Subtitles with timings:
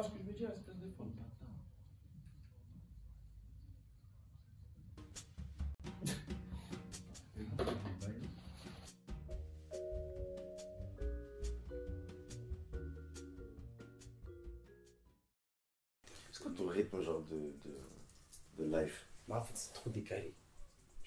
[0.00, 1.46] vois ce que je veux dire, espèce de fond de patin.
[16.32, 20.34] C'est quoi ton rythme genre de, de, de life Bah, en fait, c'est trop décalé.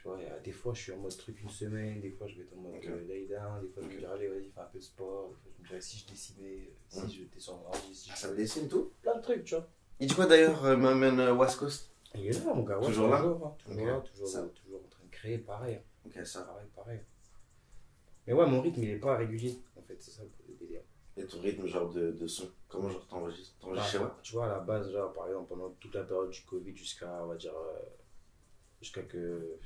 [0.04, 2.36] Tu vois, a des fois, je suis en mode truc une semaine, des fois, je
[2.36, 2.88] vais être en mode Ok.
[2.88, 3.94] euh, lay down, des fois, je Ok.
[3.94, 5.30] me dis, allez, vas-y, fais un peu de sport.
[5.30, 7.08] Des fois, je me dirais, si je dessinais, euh, si Ouais.
[7.10, 9.70] je descends en ordi, si je Ça te dessine tout plein de trucs, tu vois.
[10.02, 12.86] Il dit quoi d'ailleurs, euh, Maman euh, West Coast Il est là, mon gars, ouais,
[12.88, 15.82] Toujours là toujours, hein, toujours là, toujours, Ça- toujours en train de créer, pareil, hein,
[16.20, 16.42] Ok, ça.
[16.44, 17.00] pareil, pareil.
[18.28, 20.82] Mais ouais, mon rythme, il est pas régulier, en fait, c'est ça le délire.
[21.16, 24.34] Et ton rythme genre de, de son Comment genre t'enregistres T'enregistres chez Bah, moi tu
[24.34, 27.28] vois, à la base, genre, par exemple, pendant toute la période du Covid jusqu'à, on
[27.28, 27.80] va dire, euh,
[28.82, 29.58] jusqu'à que.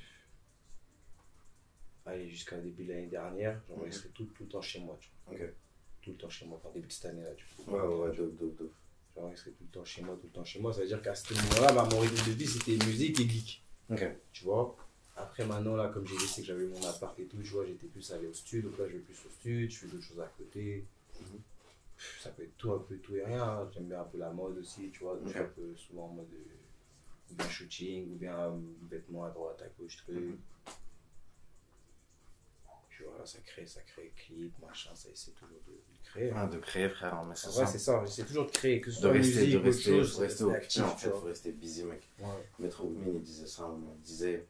[2.07, 5.37] Allez, jusqu'à début de l'année dernière, j'enregistrais tout, tout le temps chez moi, tu vois.
[6.01, 7.31] Tout le temps chez moi, enfin, début de cette année-là.
[7.67, 8.73] Ouais, ouais, ouais, dope, dope, dope.
[9.15, 10.71] J'enregistrais tout le temps chez moi, tout le temps chez moi.
[10.71, 13.61] Ça veut dire qu'à ce moment-là, bah, mon rythme de vie, c'était musique et geek,
[14.31, 14.75] tu vois?
[15.17, 17.87] Après, maintenant, là, comme j'ai laissé que j'avais mon appart et tout, tu vois, j'étais
[17.87, 20.19] plus allé au studio, donc là, je vais plus au studio, je fais d'autres choses
[20.21, 20.85] à côté.
[21.19, 21.41] Mhm.
[22.21, 23.43] Ça peut être tout, un peu tout et rien.
[23.43, 23.69] hein.
[23.73, 25.15] J'aime bien un peu la mode aussi, tu vois.
[25.15, 28.51] Donc, je suis un peu souvent en mode euh, ou bien shooting, ou bien euh,
[28.89, 30.15] vêtements à droite, à gauche, truc.
[30.15, 30.37] Mhm.
[32.97, 36.31] Puis voilà, ça crée, ça crée clip, machin, ça essaie toujours de, de créer.
[36.35, 37.65] Ah, de créer, frère, mais c'est Ouais, ça.
[37.67, 40.13] c'est ça, j'essaie toujours de créer, que ce De soit rester, musique de autre chose,
[40.15, 41.29] faut rester rester occupé en actif, fait, tu faut vois.
[41.29, 42.09] rester busy, mec.
[42.19, 42.25] Ouais.
[42.57, 42.81] Maître
[43.13, 44.47] il disait ça, il disait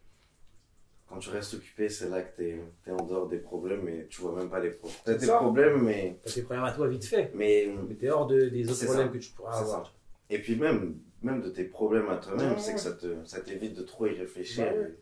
[1.09, 4.22] quand tu restes occupé, c'est là que t'es es en dehors des problèmes et tu
[4.22, 4.98] vois même pas les problèmes.
[5.04, 5.36] T'as ça.
[5.39, 6.17] problèmes, mais.
[6.23, 9.08] T'as tes problèmes à toi vite fait, mais mais t'es hors de, des autres problèmes
[9.08, 9.14] ça.
[9.14, 9.86] que tu pourras avoir.
[9.88, 9.92] ça.
[10.30, 12.59] et puis même, même de tes problèmes à toi-même, Ouais.
[12.59, 14.64] c'est que ça te ça t'évite de trop y réfléchir.
[14.73, 14.92] Ouais.
[14.92, 14.95] Et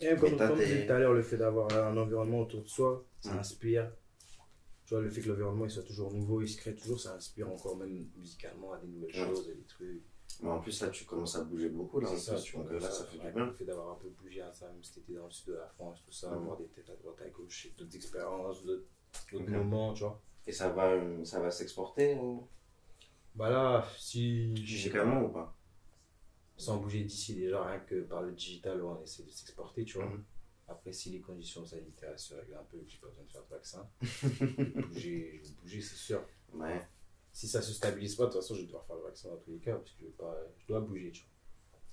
[0.00, 3.04] Mais comme, comme disais tout à l'heure, le fait d'avoir un environnement autour de soi,
[3.20, 3.38] ça Mm.
[3.38, 3.92] inspire.
[4.84, 7.14] Tu vois, le fait que l'environnement il soit toujours nouveau, il se crée toujours, ça
[7.14, 9.26] inspire encore même musicalement à des nouvelles Ouais.
[9.28, 10.02] choses, à des trucs.
[10.42, 12.56] Mais en plus, là, tu commences à bouger beaucoup, là, en C'est ça, plus, tu
[12.56, 13.46] donc vois, euh, là, ça fait du bien.
[13.46, 15.54] Le fait d'avoir un peu bougé à ça, même si t'étais dans le sud de
[15.54, 16.34] la France, tout ça, Mm.
[16.34, 18.84] avoir des têtes à droite, à gauche, et d'autres expériences, d'autres
[19.32, 19.50] d'autres Ok.
[19.50, 20.20] moments, tu vois.
[20.46, 22.48] Et ça va, euh, ça va s'exporter ou...
[23.34, 24.54] Bah là, si.
[24.56, 25.54] musicalement ou pas?
[26.60, 29.98] Sans bouger d'ici déjà rien que par le digital où on essaie de s'exporter tu
[29.98, 30.06] vois.
[30.06, 30.24] Mhm.
[30.68, 33.44] après si les conditions sanitaires se règlent un peu que j'ai pas besoin de faire
[33.44, 33.88] de vaccin.
[34.88, 36.22] Bouger je vais bouger c'est sûr.
[36.54, 36.80] Ouais.
[37.32, 39.36] si ça se stabilise pas de toute façon je vais devoir faire le vaccin dans
[39.38, 41.22] tous les cas parce que je, vais pas, je dois bouger tu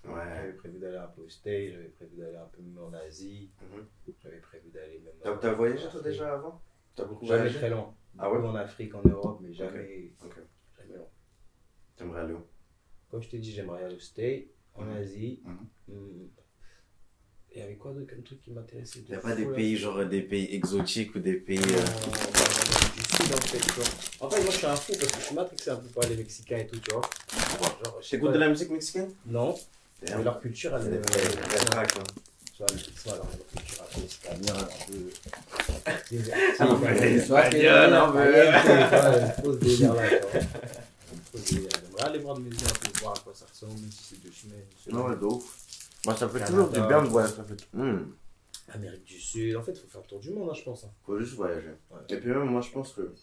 [0.04, 0.24] vois.
[0.36, 3.52] J'avais prévu d'aller un peu au States j'avais prévu d'aller un peu même en Asie.
[3.62, 3.88] Mhm.
[4.22, 6.62] j'avais prévu d'aller même T'as voyagé, toi, déjà avant?
[6.96, 7.58] T'as beaucoup jamais voyagé?
[7.60, 7.96] très loin.
[8.18, 8.40] Ah ouais?
[8.40, 10.36] En Afrique en Europe mais jamais Ok.
[10.78, 11.08] jamais loin.
[11.96, 12.46] T'aimerais aller où?
[13.10, 14.96] Comme je t'ai dit j'aimerais aller au States en.
[14.96, 15.42] Asie.
[15.46, 15.96] Hmm.
[17.54, 20.22] Et avec quoi d'autre comme truc qui m'intéressait Y a pas des pays, genre des
[20.22, 21.58] pays exotiques ou des pays.
[21.58, 21.86] euh,
[23.16, 23.86] sud en fait, tu vois.
[24.28, 26.10] En fait, moi je suis un fou parce que je suis matrixé un peu par
[26.10, 27.02] les Mexicains et tout, tu vois.
[27.84, 29.10] Genre, T'écoutes de la musique mexicaine?
[29.26, 29.58] Non,
[30.04, 30.90] mais leur culture, elle est.
[30.92, 31.94] des vrais- des vrais tracks.
[31.94, 35.10] Tu vois, le Mexicain, leur leur culture, elle est espagnole, un peu.
[36.08, 38.20] Tu mais vois, espagnol, c'est un peu.
[38.20, 39.94] caliente, tu vois, une fausse délire
[41.46, 44.04] J'aimerais aller voir de mes yeux un peu, voir à quoi ça ressemble, même si
[44.16, 44.60] c'est deux semaines.
[44.72, 45.00] une semaine.
[45.04, 45.58] Non, ouais, de ouf.
[46.06, 47.36] Moi, ça fait toujours du bien de voyager.
[47.36, 47.68] Ça fait...
[47.74, 48.12] Hmm.
[48.70, 50.84] Amérique du Sud, en fait, il faut faire le tour du monde, hein, je pense.
[50.84, 50.92] hein.
[51.06, 51.70] Faut juste voyager.
[51.90, 52.00] Ouais.
[52.10, 53.14] Et puis même, moi, je pense que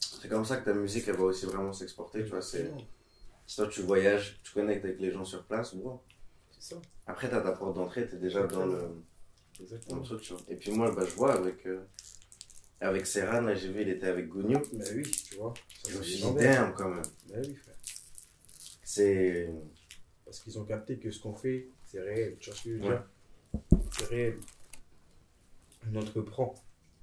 [0.00, 2.42] c'est comme ça que ta musique, elle va aussi vraiment s'exporter, tu vois.
[2.42, 2.72] C'est...
[3.46, 6.00] Si toi, tu voyages, tu connectes avec les gens sur place, bon.
[6.50, 10.00] C'est ça, Après, t'as ta porte d'entrée, t'es déjà dans le, dans exactement.
[10.00, 10.42] le truc, tu vois.
[10.48, 11.84] Et puis moi, bah, je vois avec, euh,
[12.84, 14.60] avec Serran, là, j'ai vu, il était avec Gougnou.
[14.72, 15.54] Mais oui, tu vois.
[15.82, 16.62] Ça, Je me c'est suis dit, légendaire.
[16.66, 17.02] damn, quand même.
[17.30, 17.74] Mais oui, frère.
[18.82, 19.50] C'est...
[20.24, 22.36] Parce qu'ils ont capté que ce qu'on fait, c'est réel.
[22.40, 22.96] Tu vois ce que je veux Ouais.
[22.96, 24.38] dire C'est réel.
[25.92, 26.54] On entreprend.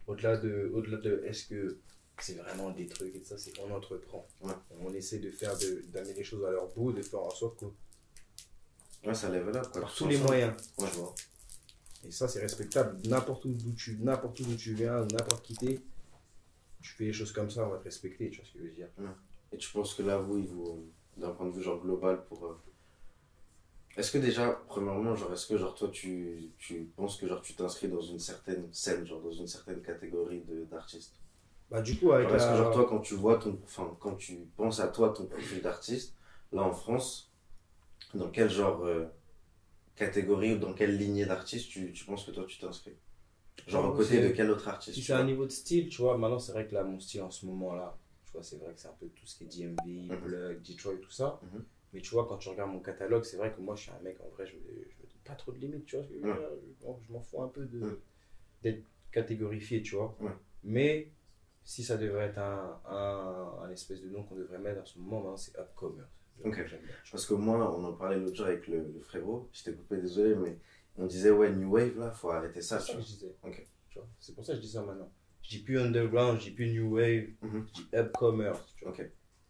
[0.08, 1.78] Au-delà de, au-delà de est-ce que
[2.20, 4.28] c'est vraiment des trucs et tout ça, c'est qu'on entreprend.
[4.42, 4.54] Ouais.
[4.82, 7.60] On essaie de faire, de, d'amener les choses à leur bout, de faire en sorte
[7.60, 7.66] que
[9.08, 9.82] Ouais, ça up, quoi.
[9.82, 10.54] par tous les moyens.
[10.78, 10.88] Ouais.
[10.92, 11.16] Tu vois.
[12.06, 12.98] Et ça, c'est respectable.
[13.08, 15.80] N'importe où d'où tu, n'importe où tu viens, n'importe qui t'es,
[16.82, 18.30] tu fais les choses comme ça, on va te respecter.
[18.30, 18.88] Tu vois ce que je veux dire
[19.52, 20.84] Et tu penses que là, vous, il vous,
[21.18, 22.46] d'un point de vue genre global, pour.
[22.46, 22.58] euh,
[23.98, 27.54] Est-ce que déjà, premièrement, genre, est-ce que genre toi, tu, tu penses que genre tu
[27.54, 31.16] t'inscris dans une certaine scène, genre dans une certaine catégorie de d'artistes?
[31.70, 34.16] Bah, du coup, avec Genre, Est-ce que genre toi, quand tu vois ton, enfin, quand
[34.16, 36.16] tu penses à toi, ton profil d'artiste,
[36.52, 37.32] là en France,
[38.14, 39.06] dans quel genre euh,
[40.06, 42.96] catégorie ou dans quelle lignée d'artiste tu, tu penses que toi tu t'inscris?
[43.68, 45.90] Genre aux côtés c'est- de quel autre artiste Si tu c'est un niveau de style,
[45.90, 48.58] tu vois, maintenant c'est vrai que là, mon style en ce moment-là, tu vois, c'est
[48.58, 50.22] vrai que c'est un peu tout ce qui est DMV, Mhm.
[50.22, 51.40] Plug, Detroit, tout ça.
[51.44, 51.64] Mhm.
[51.94, 54.00] Mais tu vois, quand tu regardes mon catalogue, c'est vrai que moi, je suis un
[54.04, 56.06] mec, en vrai, je me, je me donne pas trop de limites, tu vois.
[56.06, 56.36] je Ouais.
[56.80, 57.68] Je m'en- je m'en fous un peu
[58.64, 60.16] d'être catégorifié, tu vois.
[60.22, 60.32] Ouais.
[60.64, 61.12] Mais
[61.64, 64.98] si ça devrait être un, un, un espèce de nom qu'on devrait mettre en ce
[65.00, 66.10] moment, c'est Upcommerce.
[66.46, 66.56] Ok.
[66.56, 67.12] J'aime bien, tu vois.
[67.12, 69.98] Parce que moi, on en parlait l'autre jour avec le, le frérot, je t'ai coupé,
[69.98, 70.58] désolé, mais
[70.98, 73.36] on disait, ouais, New Wave, là, faut arrêter ça, C'est ça que je disais.
[74.20, 75.12] C'est pour ça que je dis ça maintenant.
[75.42, 77.68] Je dis plus underground, je dis plus new wave, Mhm.
[77.68, 78.74] je dis upcommerce.
[78.76, 78.94] Tu vois.
[78.94, 79.10] Ok,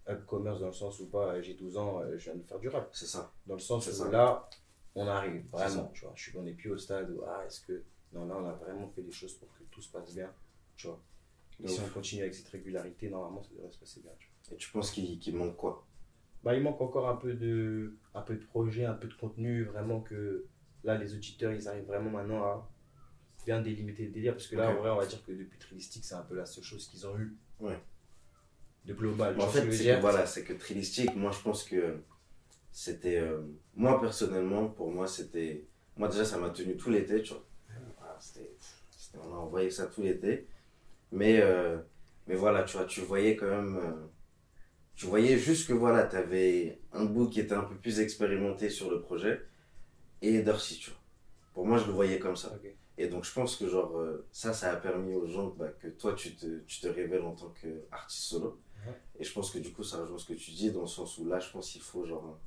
[0.09, 2.69] Upcommerce dans le sens où pas, j'ai 12 ans, euh, je viens de faire du
[2.69, 2.89] rap.
[2.93, 3.31] c'est ça.
[3.45, 4.09] Dans le sens où ça.
[4.09, 4.49] là,
[4.95, 5.69] on arrive vraiment.
[5.85, 5.91] ça.
[5.93, 6.13] Tu vois.
[6.15, 7.83] Je suis, on n'est plus au stade où, ah, est-ce que.
[8.13, 10.33] Non, là, on a vraiment fait les choses pour que tout se passe bien.
[10.75, 10.99] Tu vois.
[11.63, 14.11] Et si Donc, on continue avec cette régularité, normalement, ça devrait se passer bien.
[14.17, 14.55] Tu vois.
[14.55, 15.85] et tu penses qu'il qu'il manque quoi?
[16.43, 19.63] Bah, il manque encore un peu de, un peu de projet, un peu de contenu,
[19.63, 20.45] vraiment que
[20.83, 22.69] là, les auditeurs, ils arrivent vraiment maintenant à
[23.45, 24.33] bien délimiter le délire.
[24.33, 26.45] Parce que là, en vrai, on va dire que depuis Trilistic, c'est un peu la
[26.45, 27.77] seule chose qu'ils ont eu Ouais.
[28.85, 29.39] de global.
[29.39, 31.99] En fait, c'est que, voilà, c'est que Trilistic, moi, je pense que
[32.71, 33.19] c'était.
[33.19, 33.41] euh,
[33.75, 35.65] moi, personnellement, pour moi, c'était.
[35.97, 37.45] Moi, déjà, ça m'a tenu tout l'été, tu vois.
[37.99, 38.55] Voilà, c'était-
[38.89, 40.47] c'était- on a envoyé ça tout l'été.
[41.11, 41.77] Mais, euh,
[42.27, 43.77] mais voilà, tu vois, tu voyais quand même.
[43.77, 43.91] euh,
[44.95, 48.69] tu voyais juste que voilà, tu avais un bout qui était un peu plus expérimenté
[48.69, 49.41] sur le projet
[50.21, 50.99] et Darcy, tu vois.
[51.53, 52.53] Pour moi, je le voyais comme ça.
[52.97, 55.87] Et donc, je pense que genre, euh, ça, ça a permis aux gens bah, que
[55.87, 58.61] toi, tu te, tu te révèles en tant qu'artiste solo.
[59.19, 61.17] Et je pense que du coup, ça rejoint ce que tu dis, dans le sens
[61.17, 62.39] où là, je pense qu'il faut genre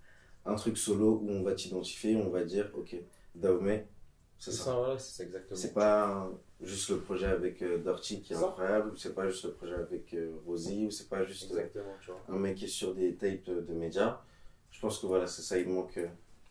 [0.44, 2.96] un, un truc solo où on va t'identifier, on va dire, ok,
[3.34, 3.86] Daomé,
[4.50, 4.64] c'est ça.
[4.64, 5.56] ça, voilà, c'est ça exactement.
[5.56, 6.30] C'est pas
[6.62, 8.46] juste le projet avec euh, Dirty qui est ça.
[8.48, 11.82] incroyable, ou c'est pas juste le projet avec euh, Rosie, ou c'est pas juste euh,
[12.28, 14.20] un mec qui est sur des tapes de médias.
[14.70, 16.06] Je pense que voilà, c'est ça, il manque euh,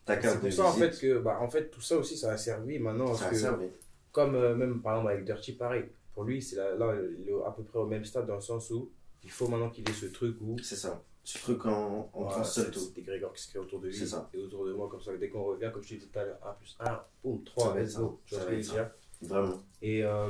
[0.05, 2.37] ta carte de ça, en fait, que, bah, en fait, tout ça aussi, ça a
[2.37, 3.13] servi maintenant.
[3.15, 3.67] ça a que- servi.
[4.11, 5.85] Comme euh, même par exemple avec Dirty, pareil.
[6.13, 8.41] Pour lui, c'est là, là, il est à peu près au même stade dans le
[8.41, 8.91] sens où
[9.23, 10.55] il faut maintenant qu'il ait ce truc où.
[10.61, 11.01] C'est ça.
[11.25, 14.29] Ce truc en, en c'est des Grégor qui se créent autour de lui C'est ça.
[14.33, 16.23] et autour de moi, comme ça, dès qu'on revient, comme je te disais tout à
[16.25, 18.19] l'heure, 1 plus 1, boum, Ça 3, va être let's go.
[18.25, 18.91] Tu vois ce que je veux dire
[19.21, 19.63] Vraiment.
[19.81, 20.29] Et euh,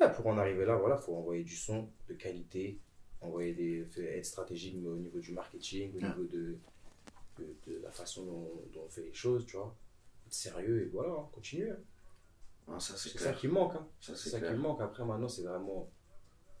[0.00, 2.78] ouais, pour en arriver là, voilà, faut envoyer du son de qualité,
[3.20, 6.08] envoyer des, être stratégique mais au niveau du marketing, au Ouais.
[6.08, 6.56] niveau de,
[7.38, 9.74] de, de la façon dont, dont on fait les choses, tu vois.
[10.28, 11.70] Être sérieux et voilà, hein, continuer.
[11.70, 11.76] hein.
[12.68, 13.74] Ah, ça, c'est ça qui manque.
[13.74, 13.86] Hein.
[14.00, 14.80] C'est ça qui manque.
[14.80, 15.88] Après, maintenant, c'est vraiment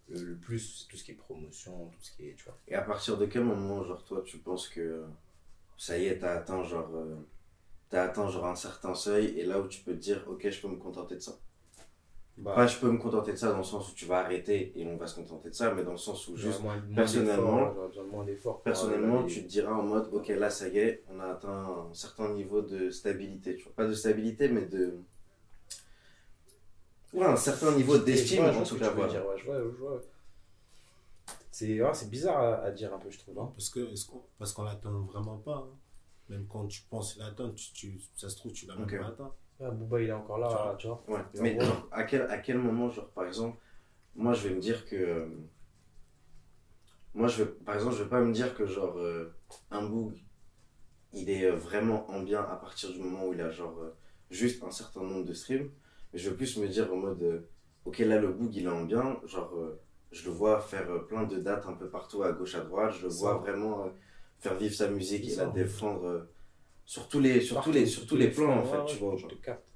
[0.08, 2.56] le, le plus, c'est tout ce qui est promotion, tout ce qui est, tu vois.
[2.68, 5.04] Et à partir de quel moment, genre, toi, tu penses que
[5.78, 7.16] ça y est, t'as atteint, genre, euh,
[7.90, 10.60] t'as atteint, genre, un certain seuil, et là où tu peux te dire, ok, je
[10.62, 11.38] peux me contenter de ça?
[12.38, 14.72] Bah, Pas, je peux me contenter de ça dans le sens où tu vas arrêter
[14.78, 16.82] et on va se contenter de ça, mais dans le sens où, juste, moins- moins
[16.94, 17.74] personnellement-
[18.12, 18.26] moins
[18.62, 21.94] personnellement, tu te diras en mode, ok, là, ça y est, on a atteint un
[21.94, 23.72] certain niveau de stabilité, tu vois.
[23.74, 24.98] Pas de stabilité, mais de.
[27.16, 30.00] Ouais, un certain niveau d'estime, en tout cas, ouais, je vois, je vois.
[31.50, 33.38] C'est ouais, c'est bizarre à, à dire un peu, je trouve.
[33.38, 33.52] hein.
[33.56, 35.56] Parce que est-ce qu'on parce qu'on l'attend vraiment pas.
[35.56, 35.76] hein.
[36.28, 39.32] Même quand tu penses l'atteindre, tu, tu, ça se trouve, tu l'as même pas atteint.
[39.60, 41.02] Ah, Booba, il est encore là, tu vois.
[41.08, 43.58] Ouais, mais en gros- genre, à quel, à quel moment, genre, par exemple,
[44.14, 44.96] moi, je vais me dire que.
[44.96, 45.26] euh,
[47.14, 49.34] moi, je vais, par exemple, je vais pas me dire que, genre, euh,
[49.70, 50.14] un boog,
[51.12, 53.96] il est vraiment en bien à partir du moment où il a, genre, euh,
[54.30, 55.70] juste un certain nombre de streams.
[56.16, 57.40] Mais je vais plus me dire en mode, euh,
[57.84, 59.78] ok, là, le boog, il est en bien, genre, euh,
[60.12, 62.94] je le vois faire euh, plein de dates un peu partout, à gauche, à droite,
[62.98, 63.18] je le Ça.
[63.18, 63.90] vois vraiment
[64.38, 66.26] faire vivre sa musique et la défendre
[66.86, 69.14] sur tous les, sur tous les, sur tous les plans, en fait, tu vois.
[69.18, 69.68] Je te capte.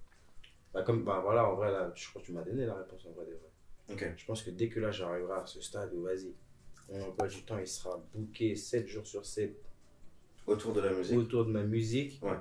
[0.72, 3.04] Bah, comme, bah voilà, en vrai, là, je crois que tu m'as donné la réponse
[3.04, 3.92] en vrai des vrais.
[3.92, 4.14] Ok.
[4.16, 6.32] Je pense que dès que là, j'arriverai à ce stade où, vas-y,
[6.90, 9.54] mon emploi du temps, il sera booké 7 jours sur 7
[10.46, 11.18] Autour de la musique.
[11.18, 12.18] autour de ma musique.
[12.22, 12.38] Ouais.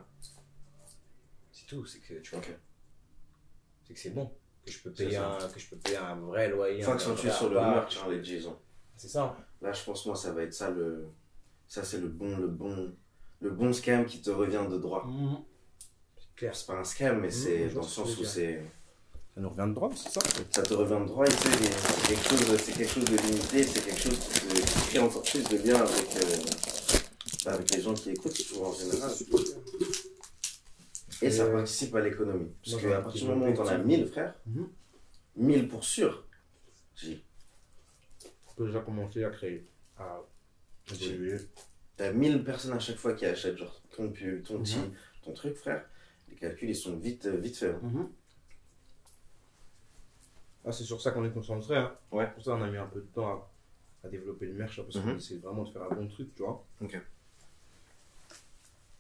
[1.52, 2.56] C'est tout, c'est que, tu vois, Ok.
[3.90, 4.30] C'est que c'est bon.
[4.64, 6.84] Que je peux C'est payer un, que je peux payer un vrai loyer.
[6.84, 8.56] Faut un accentuer vrai sur le hein, les Jason.
[8.96, 9.36] C'est ça.
[9.62, 11.08] Là, je pense, moi, ça va être ça le.
[11.68, 12.94] Ça, c'est le bon, le bon.
[13.42, 15.08] Le bon scam qui te revient de droit.
[16.18, 16.56] C'est clair.
[16.56, 18.62] C'est pas un scam, mais c'est je dans le sens où c'est.
[19.34, 21.50] Ça nous revient de droit, c'est ça Ça te revient de droit et tu sais,
[21.62, 25.22] mais c'est quelque chose, c'est quelque chose de limité, c'est quelque chose qui, crée encore
[25.22, 29.12] plus de lien avec, euh, avec les gens qui écoutent, en général.
[31.22, 32.52] Et ça Euh, participe à l'économie.
[32.64, 33.86] Parce qu'à partir du moment où t'en as objectif.
[33.86, 34.70] 1000 frères, Mhm.
[35.36, 36.26] 1000 pour sûr,
[36.96, 37.24] j'ai-
[38.50, 39.66] On peut déjà commencer à créer.
[39.98, 40.20] À
[41.02, 41.38] évoluer.
[41.96, 44.64] T'as 1000 personnes à chaque fois qui achètent genre ton ton Mhm.
[44.64, 44.78] petit,
[45.24, 45.86] ton truc, frère.
[46.30, 47.76] Les calculs, ils sont vite, euh, vite faits.
[47.84, 48.10] hein.
[50.66, 51.78] Ah, c'est sur ça qu'on est concentré.
[51.78, 51.96] Hein.
[52.12, 52.30] Ouais.
[52.34, 53.52] Pour ça, on a mis un peu de temps à,
[54.04, 55.12] à développer le merch, hein, parce Mhm.
[55.12, 56.66] qu'on essaie vraiment de faire un bon truc, tu vois.
[56.82, 56.98] Ok.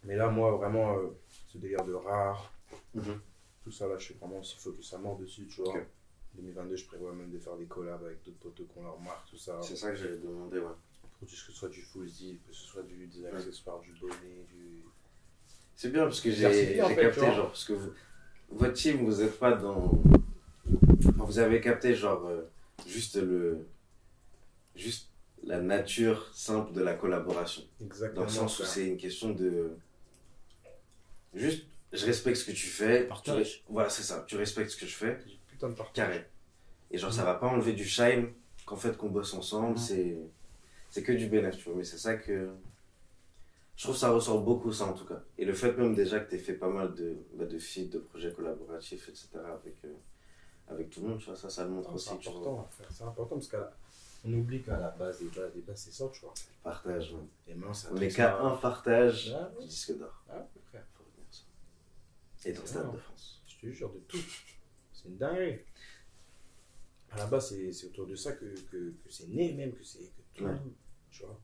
[0.03, 1.07] Mais là, moi, vraiment, euh,
[1.47, 2.53] ce délire de rare,
[2.95, 3.19] Mhm.
[3.63, 5.73] tout ça, là, je suis vraiment aussi focus à mort dessus, tu vois.
[5.75, 5.85] Ok.
[6.35, 9.37] 2022, je prévois même de faire des collabs avec d'autres potos qu'on leur marque, tout
[9.37, 9.59] ça.
[9.61, 10.65] C'est ça que j'allais demander, ouais.
[11.19, 14.83] Pour que ce soit du full que ce soit du, des accessoires, du bonnet, du.
[15.75, 17.91] C'est bien parce que j'ai capté, genre, parce que vous-
[18.51, 19.91] votre team, vous êtes pas dans.
[21.09, 22.43] Enfin, vous avez capté, genre, euh,
[22.87, 23.65] juste le,
[24.75, 25.09] juste
[25.43, 27.63] la nature simple de la collaboration.
[27.81, 28.21] Exactement.
[28.21, 29.71] Dans le sens où c'est une question de.
[31.33, 33.03] Juste, je respecte ce que tu fais.
[33.05, 33.59] Partage.
[33.59, 34.23] Tu- Voilà, c'est ça.
[34.27, 35.17] Tu respectes ce que je fais.
[35.47, 35.93] Putain de partage.
[35.93, 36.25] Carré.
[36.91, 38.33] Et genre, ça va pas enlever du shine
[38.65, 39.71] qu'en fait qu'on bosse ensemble.
[39.71, 39.77] Mhm.
[39.77, 40.17] C'est.
[40.91, 41.75] C'est que du bénéfice, tu vois.
[41.77, 42.49] Mais c'est ça que.
[43.75, 45.21] Je trouve que ça ressort beaucoup, ça en tout cas.
[45.37, 47.99] Et le fait même déjà que tu fait pas mal de, bah, de feats, de
[47.99, 49.29] projets collaboratifs, etc.
[49.35, 49.93] avec, euh,
[50.67, 52.09] avec tout le monde, tu vois, ça, ça le montre Oh, aussi.
[52.09, 52.69] C'est important.
[52.91, 56.19] C'est important parce qu'on oublie qu'à la base, des bases, des bases, c'est ça, tu
[56.21, 56.33] vois.
[56.61, 57.25] Partage, man.
[57.47, 59.65] Et maintenant, ça On est qu'à un partage Ah, oui.
[59.67, 60.23] disque d'or.
[60.29, 60.83] Ah, frère.
[60.97, 61.43] Faut retenir ça.
[62.45, 63.41] Et dans le Stade de France.
[63.47, 64.17] Je te jure de tout.
[64.93, 65.59] C'est une dinguerie.
[67.11, 69.99] À la base, c'est autour de ça que, que, que c'est né, même, que c'est
[69.99, 70.55] que tout, Ouais.
[71.11, 71.39] tu vois,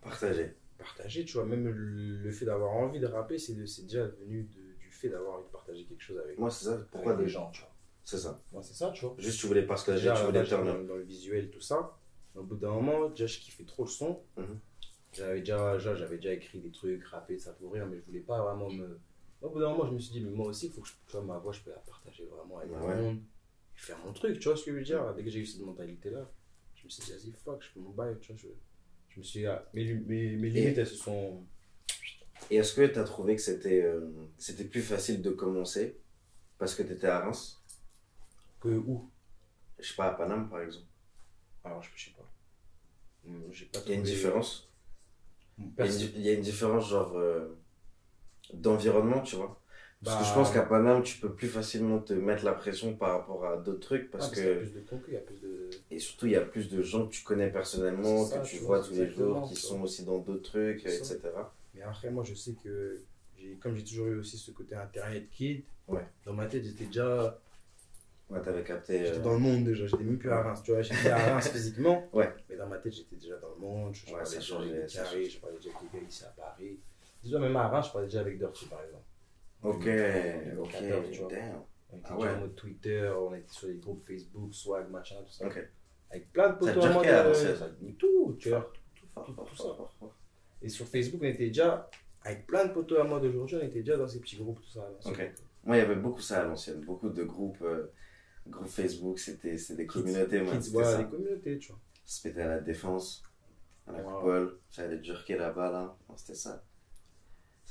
[0.00, 0.54] Partager.
[0.78, 4.72] partager, tu vois, même le, le fait d'avoir envie de rapper, c'est déjà venu de-
[4.80, 6.78] du fait d'avoir envie de partager quelque chose avec, Moi, c'est ça.
[6.90, 7.70] Pourquoi des gens, tu vois.
[8.04, 8.40] C'est ça.
[8.50, 9.14] Moi, c'est ça, tu vois.
[9.18, 11.96] Juste, tu voulais partager, Déjà, tu voulais turn dans, dans le visuel, tout ça.
[12.34, 14.20] Au bout d'un moment, déjà, je kiffais trop le son.
[14.38, 14.58] Mhm.
[15.12, 18.20] J'avais déjà, déjà- j'avais déjà écrit des trucs, rappé, ça pour rire, mais je voulais
[18.20, 18.98] pas vraiment me.
[19.42, 20.92] Au bout d'un moment, je me suis dit, mais moi aussi, il faut que je,
[21.06, 22.94] tu vois, ma voix, je peux la partager vraiment avec Ouais.
[22.96, 23.16] le monde.
[23.76, 25.14] Et faire mon truc, tu vois ce que je veux dire?
[25.14, 26.30] Dès que j'ai eu cette mentalité-là,
[26.76, 28.40] je me suis dit, vas-y, fuck, je fais mon bail, tu vois.
[28.40, 28.48] Je,
[29.10, 31.44] je me suis dit, ah, mes, mes, mes limites, elles se sont.
[32.50, 35.96] Et est-ce que tu as trouvé que c'était euh, c'était plus facile de commencer
[36.58, 37.62] parce que tu étais à Reims?
[38.60, 39.10] Que où?
[39.78, 40.86] Je sais pas, à Paname par exemple.
[41.64, 42.28] Alors, je, je sais pas.
[43.72, 44.68] Pas Il y a une différence?
[45.58, 47.56] Il y a une, Perso- di- il y a une différence genre euh,
[48.52, 49.58] d'environnement, tu vois.
[50.04, 52.94] Parce que Bah, je pense qu'à Paname, tu peux plus facilement te mettre la pression
[52.96, 54.58] par rapport à d'autres trucs ah, parce qu'il y a que.
[54.58, 55.70] plus de concus, il y a plus de.
[55.92, 58.56] Et surtout, il y a plus de gens que tu connais personnellement, ça, que tu
[58.58, 61.18] vois vois, tous les jours, qui sont aussi dans d'autres trucs, etc.
[61.74, 63.00] Mais après, moi, je sais que,
[63.60, 66.04] comme j'ai toujours eu aussi ce côté internet kid, Ouais.
[66.24, 67.38] dans ma tête, j'étais déjà
[68.30, 69.04] Ouais, t'avais capté.
[69.04, 69.86] j'étais euh, dans le monde déjà.
[69.86, 70.62] J'étais même plus à Reims.
[70.64, 72.08] Tu vois, j'étais à Reims physiquement.
[72.12, 72.32] Ouais.
[72.48, 73.94] Mais dans ma tête, j'étais déjà dans le monde.
[73.94, 76.28] Je, Ouais, parlais ça changeait, ça Carré, je parlais déjà avec les gars ici à
[76.28, 76.78] Paris.
[77.22, 79.04] Déjà, même Reims, je parlais déjà avec Dirty, par exemple.
[79.62, 81.28] Ok, 2014, ok, tu vois.
[81.30, 81.62] damn.
[81.92, 82.28] On était Ah ouais.
[82.30, 85.46] en mode Twitter, on était sur les groupes Facebook, Swag, machin, tout ça.
[85.46, 85.68] Ok.
[86.10, 87.06] Avec plein de Ça potos en mode.
[87.06, 88.72] euh, tout, tu vois.
[89.14, 89.76] Tout ça.
[90.62, 91.88] Et sur Facebook, on était déjà,
[92.24, 94.70] avec plein de potos à moi d'aujourd'hui, on était déjà dans ces petits groupes, tout
[94.70, 94.84] ça.
[94.84, 95.14] à l'ancienne.
[95.14, 95.32] Ok.
[95.64, 96.80] Moi, il y avait beaucoup ça à l'ancienne.
[96.80, 97.92] Beaucoup de groupes, euh,
[98.48, 100.54] groupes Facebook, c'était c'était des communautés, moi.
[100.54, 100.98] Kids, C'était ouais, ça.
[101.02, 101.80] les communautés, tu vois.
[102.22, 103.22] Pétait à la défense,
[103.86, 104.04] à la Ouais.
[104.04, 105.96] coupole, ça allait jerker là-bas, là.
[106.16, 106.64] C'était ça.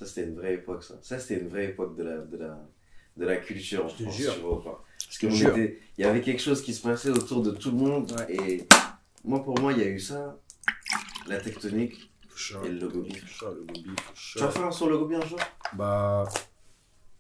[0.01, 0.96] Ça, c'était une vraie époque, ça.
[1.03, 2.60] Ça, c'était une vraie époque de la, de la,
[3.17, 4.34] de la culture, Je te pense, jure.
[4.34, 4.84] tu vois pas.
[5.05, 5.27] Parce que
[5.98, 8.12] il y avait quelque chose qui se passait autour de tout le monde.
[8.27, 8.65] Et
[9.24, 10.39] moi, pour moi, il y a eu ça,
[11.27, 12.12] la tectonique
[12.65, 13.13] et le logo gobi,
[14.15, 15.39] Tu vas faire un son logo bien un jour?
[15.74, 16.24] Bah,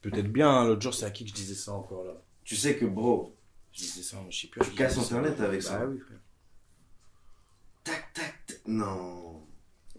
[0.01, 2.13] peut-être bien, hein, l'autre jour, c'est à qui que je disais ça encore là?
[2.43, 3.35] Tu sais que, bro,
[3.73, 4.61] Je disais ça, mais je sais plus.
[4.61, 5.77] Tu casses Internet avec ça.
[5.77, 6.17] Bah oui, frère.
[7.83, 8.59] tac, tac, tac.
[8.65, 9.30] Non.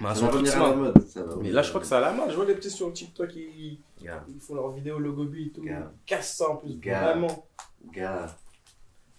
[0.03, 1.07] Mais, Ça va revenir à la mode.
[1.07, 2.31] Ça va mais là, je crois que c'est à la mode.
[2.31, 3.79] Je vois les petits sur TikTok, ils.
[4.03, 5.63] Gars, ils font leurs vidéos logobi et tout.
[5.63, 5.93] Gars.
[5.95, 7.13] Ils cassent ça en plus, Gars.
[7.13, 7.47] vraiment.
[7.93, 8.37] gars.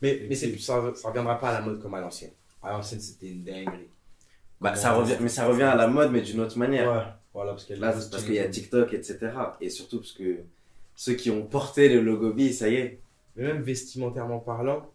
[0.02, 2.32] Mais, mais c'est, ça, ça reviendra pas à la mode comme à l'ancienne.
[2.62, 3.88] À l'ancienne, c'était une dinguerie.
[4.60, 6.92] Bah, ça revient, mais ça revient à la mode, mais d'une autre manière.
[6.92, 8.50] Ouais, voilà, parce qu'il y a Là, parce style qu'il y a.
[8.50, 9.32] TikTok, etc.
[9.62, 10.40] Et surtout parce que
[10.96, 13.00] ceux qui ont porté le logo B, ça y est.
[13.36, 14.92] Mais même vestimentairement parlant,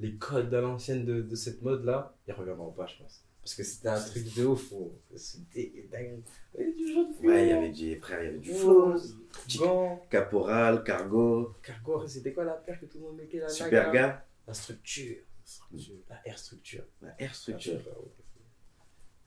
[0.00, 3.22] les codes à l'ancienne de, de cette mode-là, ils reviendront pas, je pense.
[3.42, 4.72] Parce que c'était un truc de ouf.
[5.16, 6.20] C'était dingue.
[6.54, 8.52] Il y avait du jaune Ouais, il y avait du, frère, il y avait du
[8.54, 8.94] flow.
[9.56, 10.06] Gants.
[10.10, 13.92] Caporal, cargo, Cargo, c'était quoi la paire que tout le monde mettait là super Naga
[13.92, 14.24] gars.
[14.46, 15.16] La structure.
[16.08, 16.84] La R structure.
[17.00, 17.80] La R structure.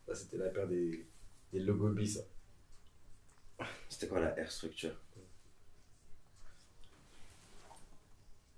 [0.07, 0.13] La.
[0.13, 1.05] Ça, c'était la paire des,
[1.51, 2.21] des logos B, ça.
[3.89, 4.95] C'était quoi la R structure?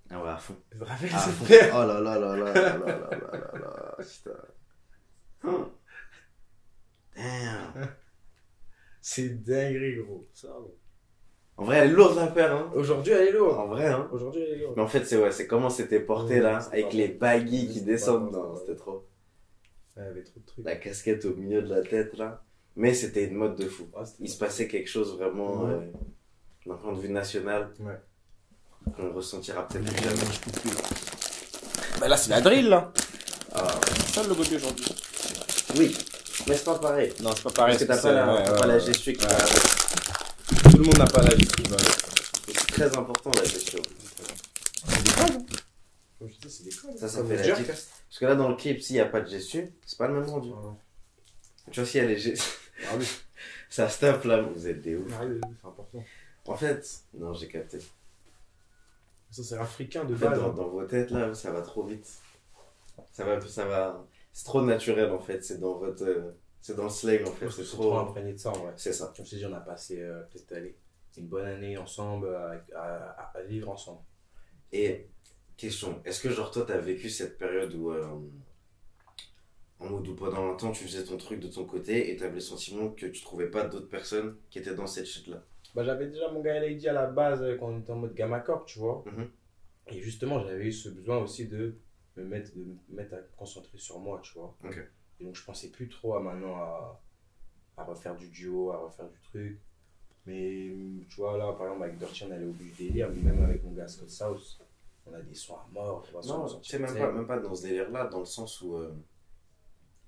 [0.10, 0.56] Ah ouais, à fond.
[0.72, 1.46] Je me rappelle À fond.
[1.50, 3.98] Oh là là là là là là là là là là.
[3.98, 4.32] Putain.
[7.16, 7.88] Damn.
[9.02, 10.28] C'est dinguerie, gros.
[10.34, 10.78] Ça, gros.
[11.58, 12.72] En vrai, elle est lourde la paire, hein.
[12.76, 13.58] Aujourd'hui, elle est lourde.
[13.58, 14.10] En vrai, hein.
[14.12, 14.74] Aujourd'hui, elle est lourde.
[14.76, 17.80] Mais en fait, c'est ouais, c'est comment c'était porté Ouais, là, avec les baggy qui
[17.80, 18.32] pas descendent.
[18.34, 19.08] Non, c'était trop.
[19.96, 20.66] Il y avait trop de trucs.
[20.66, 22.44] La casquette au milieu de la tête là.
[22.76, 23.88] Mais c'était une mode de fou.
[23.96, 25.72] Ah, Il se passait quelque chose vraiment Ouais.
[25.76, 25.92] euh,
[26.66, 28.92] d'un point de vue national Ouais.
[28.98, 30.20] qu'on ressentira peut-être plus jamais.
[32.02, 32.92] Bah là, c'est la drill, là.
[33.54, 34.94] Ah, C'est ça le logo d'aujourd'hui.
[35.78, 35.98] Oui,
[36.48, 37.14] mais c'est pas pareil.
[37.22, 37.78] Non, c'est pas pareil.
[37.78, 40.70] Parce que t'as pas, la, ouais, ouais, pas la gestion Ouais.
[40.72, 41.64] Tout le monde n'a pas la gestion.
[42.48, 43.80] C'est très important la gestion.
[44.88, 45.32] C'est des codes.
[45.32, 45.56] hein.
[46.20, 46.98] Comme je dis, c'est des codes.
[46.98, 47.60] Ça, ça fait la jerk.
[47.60, 47.88] différence.
[48.10, 50.14] Parce que là, dans le clip, s'il n'y a pas de gestu, c'est pas le
[50.20, 50.50] même rendu.
[51.72, 52.44] Tu vois, s'il y a les gestes,
[52.84, 53.08] Ah oui.
[53.70, 55.12] ça se tape là, vous êtes des ouf.
[55.20, 56.04] Ah oui, c'est important.
[56.48, 57.80] En fait, non, j'ai capté.
[59.32, 60.40] Ça, c'est africain de En fait, base.
[60.40, 60.54] dans, hein.
[60.56, 62.08] dans vos têtes là, ça va trop vite.
[63.12, 64.06] Ça va, ça va.
[64.38, 65.42] C'est trop naturel en fait.
[65.46, 67.50] C'est dans votre, euh, c'est dans le slang en fait.
[67.50, 67.98] C'est trop trop.
[68.00, 68.74] imprégné de ça, en vrai.
[68.76, 69.14] C'est ça.
[69.16, 70.76] Comme je t'ai dit, on a passé euh, peut-être
[71.18, 74.02] une bonne année ensemble à, à- à vivre ensemble.
[74.74, 75.08] Et
[75.56, 78.06] question, est-ce que genre toi t'as vécu cette période où euh,
[79.80, 82.34] en mode où pendant un temps tu faisais ton truc de ton côté et t'avais
[82.36, 85.42] le sentiment que tu trouvais pas d'autres personnes qui étaient dans cette shit là.
[85.74, 88.42] Bah, j'avais déjà mon gars Lady à la base quand on était en mode gamma
[88.42, 89.02] corp, tu vois.
[89.06, 89.30] Mhm.
[89.92, 91.78] Et justement, j'avais eu ce besoin aussi de
[92.18, 94.56] me mettre, de me mettre à concentrer sur moi, tu vois.
[95.20, 97.02] Et donc, je pensais plus trop à maintenant à,
[97.78, 99.60] à refaire du duo, à refaire du truc.
[100.26, 100.72] Mais
[101.08, 103.44] tu vois, là, par exemple, avec Dirty, on allait au but du délire, mais même
[103.44, 104.60] avec mon gars Scott South,
[105.06, 106.04] on a des sons à mort.
[106.12, 108.60] vois, sur Non, c'est même pas, même pas dans ce délire là, dans le sens
[108.62, 108.92] où euh,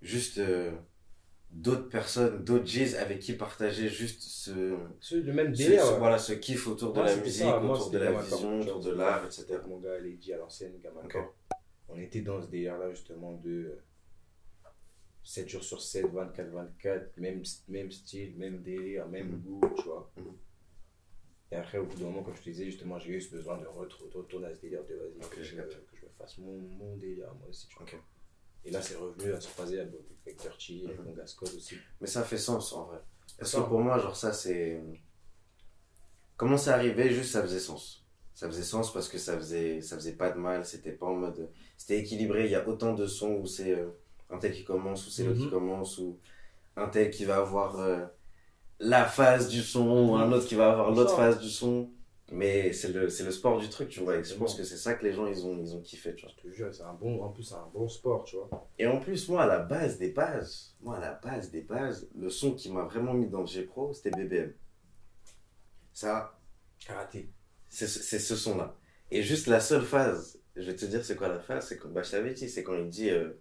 [0.01, 0.71] juste euh,
[1.51, 5.85] d'autres personnes, d'autres G's avec qui partager juste ce, C'est le même ce- délire.
[5.85, 5.99] ce- ouais.
[5.99, 7.63] voilà, ce kiff autour de la musique, ça.
[7.63, 9.45] Autour de la vision, autour de l'art, etc.
[9.67, 11.15] Mon gars Lady à l'ancienne, Gamma Ok.
[11.89, 13.81] On était dans ce délire-là, justement, de euh,
[15.23, 19.41] 7 jours sur 7, 24-24, même, même style, même délire, même Mhm.
[19.41, 20.11] goût, tu vois.
[20.17, 20.33] Mhm.
[21.51, 23.57] Et après, au bout d'un moment, comme je te disais, justement, j'ai eu ce besoin
[23.57, 26.97] de retourner à ce délire de vas-y, que, je, que je me fasse mon, mon
[26.97, 27.85] délire, moi aussi, tu vois.
[28.65, 29.93] Et là, c'est revenu à se croiser avec
[30.25, 31.05] avec Dirty, avec Mhm.
[31.05, 31.77] mon gars Scott aussi.
[32.01, 32.99] Mais ça fait sens en vrai.
[33.37, 33.61] Parce Ça.
[33.61, 34.83] que pour moi, genre ça c'est.
[36.35, 38.05] Comment c'est arrivé, juste ça faisait sens.
[38.33, 41.15] Ça faisait sens parce que ça faisait, ça faisait pas de mal, c'était pas en
[41.15, 41.49] mode.
[41.77, 43.87] C'était équilibré, il y a autant de sons où c'est euh,
[44.29, 45.45] un tel qui commence, ou c'est l'autre Mhm.
[45.45, 46.19] qui commence, ou
[46.75, 48.05] un tel qui va avoir euh,
[48.79, 51.89] la phase du son, ou un autre qui va avoir l'autre phase du son.
[52.29, 54.17] Mais c'est le, le sport du truc, tu vois.
[54.17, 56.25] Et je pense que c'est ça que les gens ils ont, ils ont kiffé, tu
[56.25, 56.33] vois.
[56.43, 58.49] Je te jure, c'est un bon, en plus, c'est un bon sport, tu vois.
[58.77, 62.09] Et en plus, moi, à la base des bases, moi, à la base des bases,
[62.15, 64.51] le son qui m'a vraiment mis dans le G-Pro, c'était BBM.
[65.93, 66.37] Ça,
[66.79, 67.29] Karaté.
[67.69, 68.75] c'est ce- c'est ce son-là.
[69.09, 71.89] Et juste la seule phase, je vais te dire c'est quoi la phase, c'est quand,
[71.89, 73.33] bah, je t'avais dit, c'est quand il dit, euh,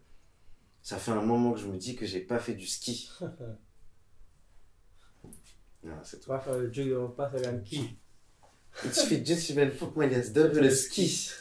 [0.82, 3.10] ça fait un moment que je me dis que j'ai pas fait du ski.
[5.82, 6.30] non, c'est tout.
[6.30, 7.98] On passe à un qui
[8.84, 11.30] Il suffit juste, il faut que ce double le ski.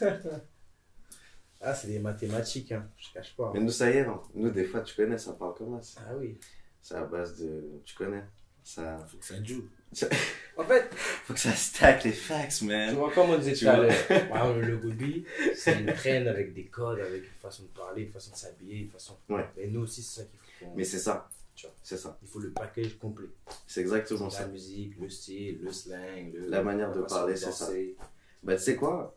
[1.58, 2.88] Ah, c'est des mathématiques, hein.
[2.98, 3.50] je cache pas.
[3.52, 4.20] Mais nous, ça y est, hein.
[4.34, 6.02] nous, des fois, tu connais, ça parle comme ça.
[6.06, 6.38] Ah oui.
[6.82, 8.22] C'est à base de, tu connais,
[8.62, 9.68] ça, Faut que ça joue.
[10.58, 12.94] En fait, faut que ça stack les facts, tu man.
[12.94, 13.86] vois, comme on disait Tu tout à vois.
[13.86, 18.10] l'heure, le rugby, c'est une traîne avec des codes, avec une façon de parler, une
[18.12, 19.16] façon de s'habiller, une façon.
[19.28, 19.46] Ouais.
[19.58, 20.74] Et nous aussi, c'est ça qu'il faut.
[20.74, 21.28] Mais c'est ça.
[21.54, 21.74] Tu vois.
[21.82, 22.18] C'est ça.
[22.22, 23.28] Il faut le package complet.
[23.66, 24.46] C'est exactement La ça.
[24.46, 27.96] musique, le style, le slang, le- La manière de parler, c'est danser.
[28.42, 29.14] Bah, tu sais quoi?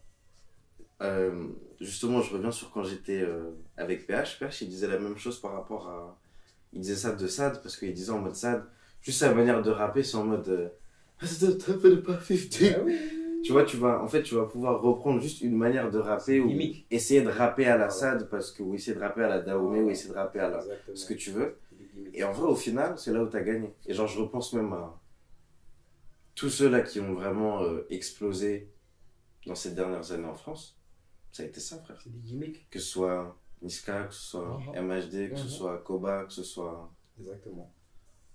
[1.01, 1.47] Euh,
[1.79, 4.39] Justement, je reviens sur quand j'étais euh, avec PH.
[4.39, 6.19] PH, il disait la même chose par rapport à.
[6.73, 8.65] Il disait ça de Sad, parce qu'il disait en mode Sad,
[9.01, 10.47] juste sa manière de rapper, c'est en mode.
[10.49, 10.69] euh,
[11.21, 12.95] Ah oui.
[13.41, 16.39] Tu vois, tu vas, en fait, tu vas pouvoir reprendre juste une manière de rapper
[16.41, 16.49] ou
[16.91, 17.89] essayer de rapper à la.
[17.89, 20.49] Sad, parce que, ou essayer de rapper à la Dahomey, ou essayer de rapper à
[20.49, 20.57] la.
[20.57, 20.95] Exactement.
[20.95, 21.57] ce que tu veux.
[22.13, 23.73] Et en vrai, au final, c'est là où tu as gagné.
[23.85, 24.99] Et genre, je repense même à
[26.35, 28.69] tous ceux-là qui ont vraiment euh, explosé
[29.45, 30.77] dans ces dernières années en France.
[31.31, 31.99] Ça a été ça, frère.
[32.03, 32.69] C'est des gimmicks.
[32.69, 34.85] Que ce soit Niska, que ce soit Mhm.
[34.87, 35.49] MHD, que ce Mhm.
[35.49, 36.91] soit Koba, que ce soit.
[37.19, 37.71] Exactement.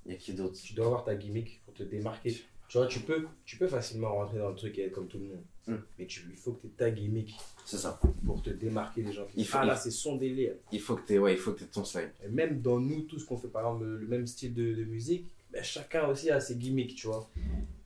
[0.07, 0.59] Il y a qui d'autre?
[0.63, 2.33] Tu dois avoir ta gimmick pour te démarquer.
[2.69, 5.19] Tu vois, tu peux, tu peux facilement rentrer dans le truc et être comme tout
[5.19, 5.43] le monde.
[5.67, 5.75] Mm.
[5.99, 7.99] Mais tu, il faut que tu aies ta gimmick C'est ça.
[8.25, 10.55] pour te démarquer des gens qui Il faut- Ah là, c'est son délire.
[10.73, 11.83] Il faut que tu ouais, il faut que aies ton.
[12.25, 14.85] Et même dans nous, tous qu'on fait par exemple le, le même style de, de
[14.85, 17.29] musique, ben, chacun aussi a ses gimmicks, tu vois.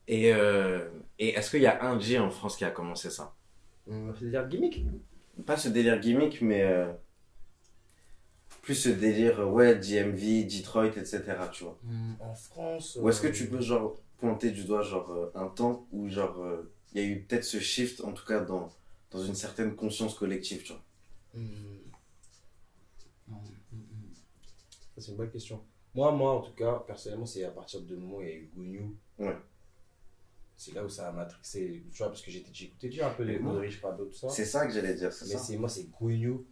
[0.07, 3.35] Et, euh, et est-ce qu'il y a un G en France qui a commencé ça?
[3.91, 4.85] Hum, C'est-à-dire gimmick?
[5.45, 6.91] Pas ce délire gimmick, mais euh,
[8.69, 11.23] plus ce délire, ouais, DMV, Detroit, etc.
[11.51, 11.79] Tu vois.
[11.89, 12.99] Hum, En France.
[13.01, 16.07] Ou est-ce que euh, tu peux genre pointer du doigt genre euh, un temps où
[16.11, 18.71] genre euh, il y a eu peut-être ce shift en tout cas dans
[19.11, 20.83] dans une certaine conscience collective, tu vois?
[21.35, 21.79] hum.
[24.95, 25.63] Ça, c'est une bonne question.
[25.95, 28.35] Moi, moi, en tout cas, personnellement, c'est à partir du moment où il y a
[28.35, 28.95] eu Gouniou.
[29.19, 29.37] Ouais.
[30.59, 33.23] C'est là où ça a matrixé, tu vois, parce que j'étais- j'écoutais déjà un peu
[33.23, 33.39] les.
[33.39, 34.29] Modric, Pablo, tout ça.
[34.29, 35.39] C'est ça que j'allais dire, c'est Mais ça.
[35.39, 36.45] c'est moi, c'est Gouniou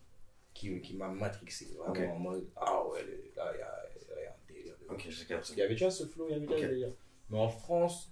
[0.56, 1.68] qui, qui m'a matrixé.
[1.76, 3.02] Vraiment en mode, ah ouais,
[3.36, 4.74] là, il y a, il y a un délire.
[4.80, 5.52] de- Ok, j'ai capté.
[5.52, 6.92] Il y avait déjà ce flow, il y avait déjà ce délire.
[7.30, 8.10] Mais en France,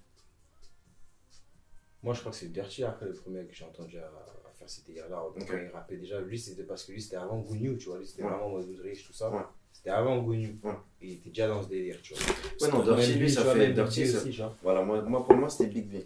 [2.02, 4.68] moi je crois que c'est Dirty après le premier que j'ai entendu à, à faire
[4.68, 5.22] ces délires-là.
[5.34, 5.50] Quand Ok.
[5.62, 7.98] il rappait déjà, lui c'était parce que lui c'était avant Gouniou, tu vois.
[7.98, 8.30] Lui c'était Ouais.
[8.30, 9.30] vraiment mode riche, tout ça.
[9.30, 9.42] Ouais.
[9.72, 10.56] C'était avant Gouniou.
[10.62, 10.74] Ouais.
[11.00, 12.22] Il était déjà dans ce délire, tu vois.
[12.60, 14.40] Ouais, non, Dirty, lui, ça vois, fait Dirty, ça- aussi.
[14.62, 16.02] Voilà, moi, moi pour moi c'était Big B.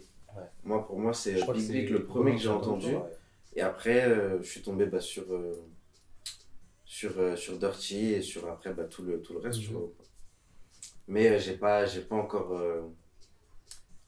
[0.63, 2.93] Moi pour moi c'est Big Big le premier que j'ai entendu.
[3.55, 5.65] Et après euh, je suis tombé bah, sur euh,
[6.99, 9.73] sur euh, sur Dirty et sur après bah, tout le tout le reste, tu Mhm.
[9.77, 9.89] vois.
[11.07, 12.81] Mais euh, j'ai pas j'ai pas encore euh,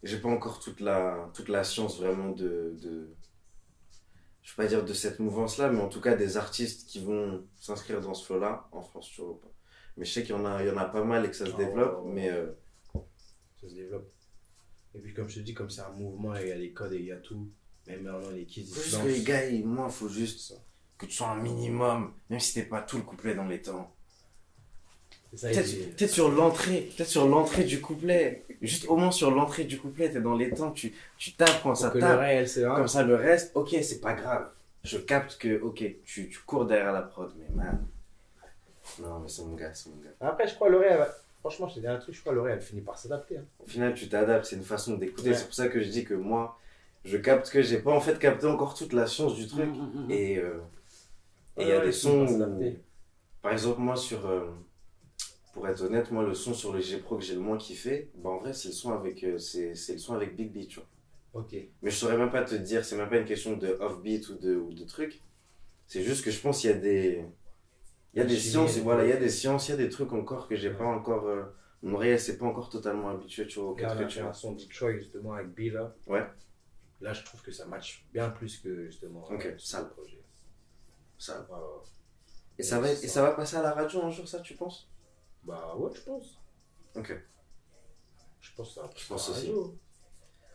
[0.03, 2.93] j'ai pas encore toute la toute la science vraiment de de
[4.43, 7.47] je vais pas dire de cette mouvance-là, mais en tout cas des artistes qui vont
[7.55, 9.51] s'inscrire dans ce flow-là, en France, tu vois pas.
[9.97, 11.35] Mais je sais qu'il y en a, il y en a pas mal et que
[11.35, 11.57] ça se Oh.
[11.57, 12.47] développe, mais euh,
[13.61, 14.09] Ça se développe.
[14.95, 16.93] Et puis, comme je te dis, comme c'est un mouvement, il y a les codes
[16.93, 17.49] et il y a tout.
[17.87, 20.55] Même maintenant, les kids, juste que les gars, ils- moi, faut juste.
[21.01, 23.91] Que tu sois un minimum, même si t'es pas tout le couplet dans les temps.
[25.33, 28.43] C'est ça, Peut-être peut-être sur l'entrée, peut-être sur l'entrée du couplet.
[28.61, 31.73] Juste au moins sur l'entrée du couplet, t'es dans les temps, tu, tu tapes quand
[31.75, 32.19] ça le tape.
[32.19, 32.47] réel.
[32.75, 34.49] Comme ça, le reste, ok, c'est pas grave.
[34.83, 37.85] Je capte que, ok, tu, tu cours derrière la prod, mais man.
[38.99, 40.09] Non, mais c'est mon gars, c'est mon gars.
[40.19, 42.55] Après, je crois elle va- franchement, je te dis un truc, je crois que l'oreille,
[42.55, 43.37] elle finit par s'adapter.
[43.37, 43.45] hein.
[43.59, 45.29] Au final, tu t'adaptes, c'est une façon d'écouter.
[45.29, 45.35] Ouais.
[45.35, 46.59] C'est pour ça que je dis que moi,
[47.05, 49.69] je capte que j'ai pas en fait capté encore toute la science du truc.
[50.09, 50.59] Et euh,
[51.57, 52.81] et il y a des sons par où, s'adapter.
[53.41, 54.25] par exemple, moi, sur.
[54.27, 54.51] euh,
[55.53, 58.09] pour être honnête, moi, le son sur le G Pro que j'ai le moins kiffé,
[58.15, 60.69] bah en vrai, c'est le son avec, euh, c'est c'est le son avec Big Beat,
[60.69, 60.87] tu vois.
[61.33, 61.53] Ok.
[61.81, 64.35] Mais je saurais même pas te dire, c'est même pas une question de off-beat ou
[64.37, 65.21] de, ou de truc.
[65.87, 67.25] C'est juste que je pense qu'il y a des.
[68.13, 69.89] Il y a des sciences, voilà, il y a des sciences, il y a des
[69.89, 70.75] trucs encore que j'ai Ouais.
[70.77, 71.27] pas encore.
[71.27, 71.43] euh,
[71.83, 74.19] mon elle s'est pas encore totalement habituée, tu vois, au Regarde, on 4 a tu
[74.21, 74.33] vois.
[74.33, 75.93] son Detroit justement avec B là.
[76.07, 76.25] Ouais.
[77.01, 79.23] Là, je trouve que ça match bien plus que justement.
[79.31, 79.81] Ok, euh, ça.
[79.81, 80.20] le projet.
[81.21, 81.45] Ça.
[81.49, 81.57] Ouais.
[82.57, 84.89] Et ça, va, et ça va passer à la radio un jour, ça, tu penses?
[85.43, 86.39] Bah ouais, je pense.
[86.95, 87.13] Ok.
[88.41, 89.47] Je pense ça Je pense aussi.
[89.47, 89.77] radio.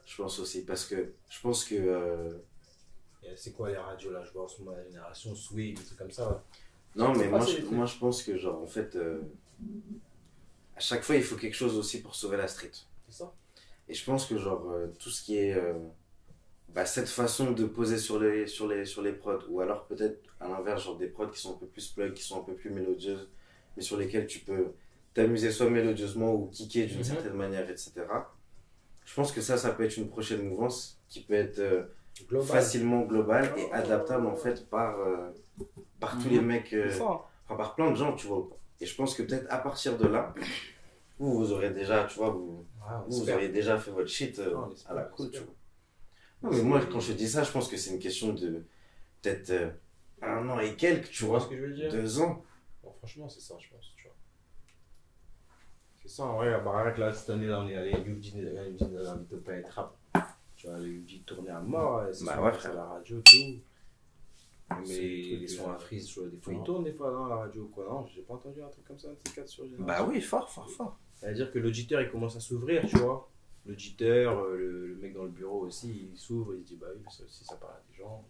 [0.05, 1.75] Je pense aussi, parce que je pense que.
[1.77, 2.39] euh,
[3.37, 4.25] C'est quoi les radios là?
[4.25, 6.45] Je vois en ce moment la génération Swing, des trucs comme ça.
[6.97, 9.21] Non, mais moi je, moi, je pense que, genre, en fait, euh,
[10.77, 12.73] à chaque fois, il faut quelque chose aussi pour sauver la street.
[13.09, 13.33] C'est ça
[13.89, 15.55] Et je pense que, genre, euh, tout ce qui est.
[16.69, 20.21] bah, cette façon de poser sur les, sur les, sur les prods, ou alors peut-être
[20.41, 22.55] à l'inverse, genre des prods qui sont un peu plus plug, qui sont un peu
[22.55, 23.29] plus mélodieuses,
[23.77, 24.73] mais sur lesquelles tu peux
[25.15, 27.05] t'amuser soit mélodieusement ou kicker d'une Mhm.
[27.05, 27.93] certaine manière, etc.
[29.05, 31.59] Je pense que ça, ça peut être une prochaine mouvance qui peut être.
[31.59, 31.85] euh,
[32.29, 32.47] Global.
[32.49, 35.29] facilement global et adaptable en fait par, euh,
[36.01, 36.89] par tous les mecs, euh,
[37.45, 38.49] enfin par plein de gens, tu vois.
[38.81, 40.35] Et je pense que peut-être à partir de là,
[41.19, 44.39] vous, vous aurez déjà, tu vois, vous, on vous, vous auriez déjà fait votre shit
[44.39, 44.55] euh,
[44.87, 45.55] à la cool, tu vois.
[46.43, 48.65] Non, mais moi, quand je dis ça, je pense que c'est une question de
[49.23, 49.71] peut-être euh,
[50.23, 51.91] un an et quelques, tu Tu vois vois, ce que je veux dire?
[51.91, 52.45] Deux ans.
[52.83, 54.17] Bon, franchement, c'est ça, je pense, tu vois.
[56.03, 59.19] C'est ça, en vrai, rien que là, cette année, là, on est allé à là,
[59.19, 59.97] on pas être rap.
[60.57, 63.61] Tu vois, Eugene tournait à mort, c'est Bah ouais, à la radio, tout.
[64.71, 67.37] Mais les sons à frise, tu vois, des fois, ils tournent des fois dans la
[67.37, 67.85] radio ou quoi.
[67.89, 69.87] Non, j'ai pas entendu un truc comme ça, un ces quatre sur Génération.
[69.87, 70.99] Bah oui, fort, fort, fort.
[71.15, 73.29] C'est-à-dire que l'auditeur, il commence à s'ouvrir, tu vois.
[73.67, 76.87] L'auditeur, euh, le, le mec dans le bureau aussi, il s'ouvre, il se dit, bah
[76.95, 78.25] oui, ça ça parle à des gens.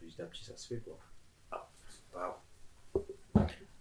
[0.00, 0.98] Petit à petit, ça se fait, quoi.
[1.50, 2.42] Ah, c'est pas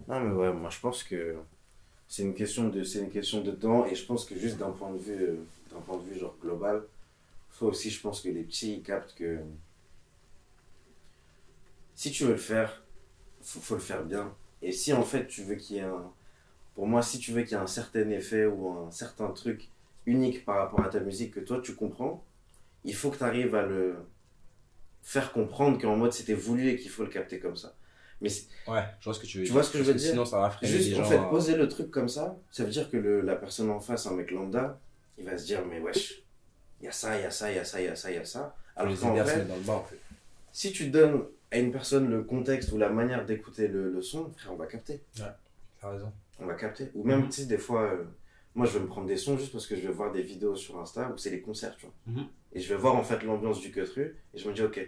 [0.07, 1.37] Non, mais ouais, moi je pense que
[2.07, 4.71] c'est une question de, c'est une question de temps et je pense que juste d'un
[4.71, 5.35] point de vue, euh,
[5.71, 6.83] d'un point de vue genre global,
[7.51, 9.39] faut aussi, je pense que les petits ils captent que
[11.95, 12.83] si tu veux le faire,
[13.41, 14.33] faut, faut le faire bien.
[14.61, 16.11] Et si en fait tu veux qu'il y ait un,
[16.75, 19.69] pour moi, si tu veux qu'il y ait un certain effet ou un certain truc
[20.05, 22.23] unique par rapport à ta musique que toi tu comprends,
[22.83, 23.95] il faut que tu arrives à le
[25.03, 27.75] faire comprendre qu'en mode c'était voulu et qu'il faut le capter comme ça.
[28.21, 28.29] Mais
[28.67, 30.11] Ouais, je vois ce que tu veux Tu vois ce que je veux dire?
[30.11, 31.09] Sinon, ça va Juste les en gens.
[31.09, 33.79] fait, à- poser le truc comme ça, ça veut dire que le, la personne en
[33.79, 34.79] face, un mec lambda,
[35.17, 36.21] il va se dire mais wesh,
[36.79, 37.95] il y a ça, il y a ça, il y a ça, il y a
[37.95, 38.55] ça, il y a ça.
[38.75, 39.99] Alors qu'en vrai, dans le bain, en fait.
[40.51, 44.31] si tu donnes à une personne le contexte ou la manière d'écouter le, le son,
[44.33, 45.01] frère, on va capter.
[45.15, 46.11] T'as raison.
[46.39, 46.91] On va capter.
[46.93, 47.29] Ou même, Mhm.
[47.29, 48.03] tu sais, des fois, euh,
[48.55, 50.55] moi je vais me prendre des sons juste parce que je vais voir des vidéos
[50.55, 51.95] sur Insta où c'est les concerts, tu vois.
[52.07, 52.27] Mhm.
[52.53, 54.79] Et je vais voir en fait l'ambiance du cut-rue et je me dis ok,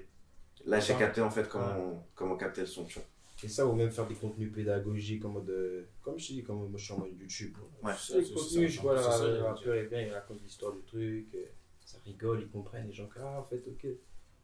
[0.65, 3.07] là j'ai capté en fait comment, comment capter le son, tu vois.
[3.43, 5.49] Et ça, ou même faire des contenus pédagogiques en mode.
[5.49, 7.57] euh, Comme je dis, comme moi je suis en mode YouTube.
[7.81, 7.91] Ouais.
[7.99, 10.81] C'est les c'est contenus, ça, je vois le rappeur est bien, il raconte l'histoire du
[10.83, 11.45] truc, euh,
[11.83, 13.85] ça rigole, ils comprennent, les gens, ah en fait, ok.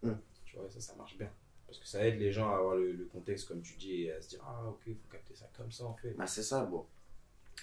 [0.03, 0.11] Mm.
[0.45, 1.29] Tu vois, ça, ça marche bien.
[1.65, 4.11] Parce que ça aide les gens à avoir le, le contexte, comme tu dis, et
[4.11, 6.11] à se dire, ah ok, il faut capter ça comme ça en fait.
[6.17, 6.85] Bah, c'est ça, bon.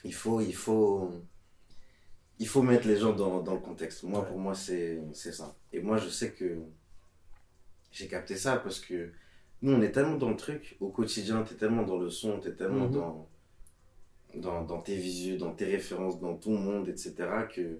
[0.04, 1.10] Il faut, il faut,
[2.38, 4.02] il faut mettre les gens dans, dans le contexte.
[4.04, 4.26] Moi, Ouais.
[4.28, 5.54] pour moi, c'est, ça.
[5.72, 6.58] Et moi, je sais que
[7.92, 9.10] j'ai capté ça parce que
[9.62, 12.52] nous, on est tellement dans le truc au quotidien, t'es tellement dans le son, t'es
[12.52, 12.92] tellement Mhm.
[12.92, 13.28] dans,
[14.34, 17.14] dans, dans tes visuels, dans tes références, dans ton monde, etc.
[17.54, 17.78] que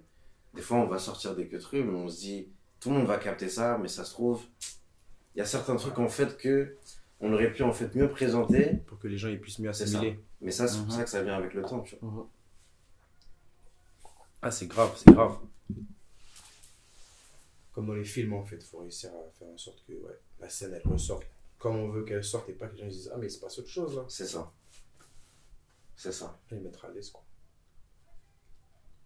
[0.54, 2.48] des fois, on va sortir des que trucs, mais on se dit,
[2.80, 4.42] tout le monde va capter ça, mais ça se trouve,
[5.34, 6.76] il y a certains trucs en fait que
[7.20, 9.84] on aurait pu en fait mieux présenter Pour que les gens ils puissent mieux ça.
[9.84, 10.18] assimiler.
[10.40, 10.92] mais ça, c'est pour Mhm.
[10.92, 12.26] ça que ça vient avec le temps, tu vois.
[14.46, 15.38] Ah, c'est grave, c'est grave.
[17.72, 20.20] Comme dans les films, en fait, il faut réussir à faire en sorte que ouais,
[20.38, 21.24] la scène, elle ressorte
[21.58, 23.30] comme on veut qu'elle sorte et pas que les gens se disent Ah, mais il
[23.30, 24.04] se passe autre chose là.
[24.08, 24.52] C'est ça.
[25.96, 26.38] C'est ça.
[26.48, 27.24] Là, ils mettent à l'aise, quoi.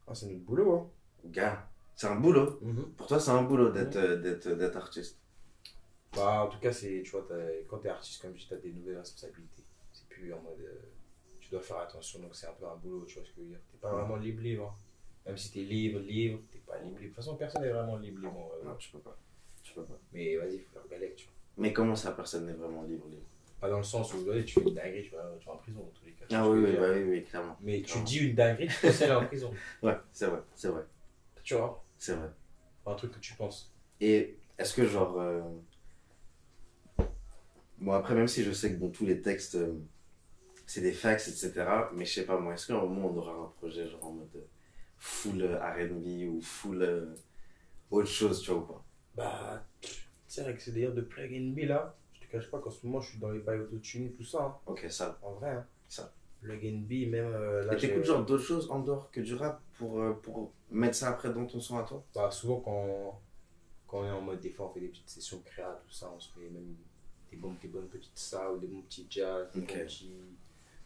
[0.07, 0.91] Ah, c'est notre boulot, hein.
[1.25, 2.59] Gars, c'est un boulot.
[2.61, 2.93] Mhm.
[2.99, 5.17] Pour toi, c'est un boulot d'être d'être d'être artiste.
[6.15, 7.27] Bah, en tout cas, c'est, tu vois,
[7.67, 9.65] quand t'es artiste, comme je dis, t'as des nouvelles responsabilités.
[9.95, 10.61] C'est plus en mode.
[10.61, 10.83] euh,
[11.41, 13.41] tu dois faire attention, donc c'est un peu un boulot, tu vois ce que je
[13.41, 13.61] veux dire.
[13.73, 14.67] T'es pas vraiment libre-libre.
[14.69, 14.90] hein.
[15.31, 17.01] Même si t'es libre, libre, t'es pas libre-libre.
[17.03, 18.37] De toute façon, personne n'est vraiment libre-libre.
[18.37, 18.57] en vrai.
[18.65, 19.17] Non, tu peux pas.
[19.63, 19.97] Tu peux pas.
[20.13, 21.35] Mais vas-y, il faut faire galère, tu vois.
[21.57, 23.23] Mais comment ça, personne n'est vraiment libre, libre?
[23.61, 25.59] Pas dans le sens où vas-y, tu fais une dinguerie, tu vas, tu vas en
[25.59, 26.25] prison dans tous les cas.
[26.33, 27.57] Ah oui, oui, bah oui, oui, clairement.
[27.61, 29.53] Mais tu dis une dinguerie, tu peux aller en prison.
[29.85, 30.83] Ouais, c'est vrai, c'est vrai,
[31.45, 31.85] Tu vois?
[31.97, 32.31] C'est vrai.
[32.87, 33.73] Un truc que tu penses.
[34.01, 35.17] Et est-ce que genre...
[35.21, 35.43] euh,
[37.79, 39.75] Bon, après, même si je sais que bon, tous les textes, euh,
[40.67, 41.53] c'est des fax, etc.
[41.95, 44.13] Mais je sais pas, moi, est-ce qu'à un moment, on aura un projet genre en
[44.13, 44.41] mode euh,
[45.01, 47.15] full euh, R&B ou full euh,
[47.91, 48.85] autre chose, tu vois ou pas?
[49.17, 49.65] Bah,
[50.29, 51.97] c'est vrai que c'est d'ailleurs de plug and be là.
[52.13, 54.43] Je te cache pas qu'en ce moment, je suis dans les bails autotune, tout ça.
[54.45, 54.57] hein.
[54.67, 55.19] Ok, ça.
[55.23, 55.67] En vrai, hein.
[55.89, 56.13] Ça.
[56.41, 57.75] Plug and be, même euh, là.
[57.75, 61.09] Et t'écoutes genre d'autres choses en dehors que du rap pour, euh, pour mettre ça
[61.11, 62.05] après dans ton son à toi?
[62.15, 63.21] Bah, souvent, quand,
[63.87, 66.13] quand on est en mode, des fois, on fait des petites sessions créa, tout ça,
[66.15, 66.77] on se fait même
[67.31, 70.15] des, bons, des bonnes petites soul, des bons petits jazz, des bons petits.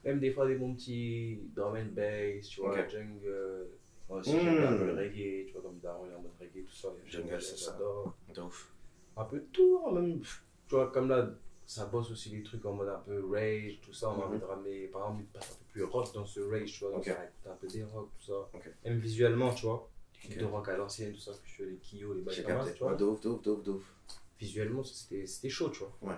[0.04, 3.68] Même des fois, des bons petits drum and bass, tu vois, jungle.
[4.08, 4.38] Moi aussi, Mm.
[4.40, 6.64] j'aime bien un peu le reggae, tu vois, comme Daron, il est en mode reggae,
[6.66, 6.88] tout ça.
[7.06, 7.72] Jungle, c'est ça.
[7.72, 8.14] j'adore.
[8.34, 8.70] De ouf.
[9.16, 11.30] un peu tout, hein, même, tu vois, comme là,
[11.66, 14.22] ça bosse aussi des trucs en mode un peu rage, tout ça, on a Mhm.
[14.24, 17.00] envie de ramener, par exemple, un peu plus rock dans ce rage, tu vois, donc
[17.00, 17.04] Ok.
[17.06, 18.48] ça va écouter un peu des rock, tout ça.
[18.52, 18.70] Ok.
[18.84, 20.24] Même visuellement, tu vois, des Ok.
[20.26, 22.72] clips de rock à l'ancienne, tout ça, que je fais les Kyo, les capté.
[22.74, 22.90] tu vois.
[22.92, 23.94] Ouais, de ouf, de ouf, de ouf, de ouf.
[24.38, 26.16] Visuellement, c'était chaud, tu vois, Ouais,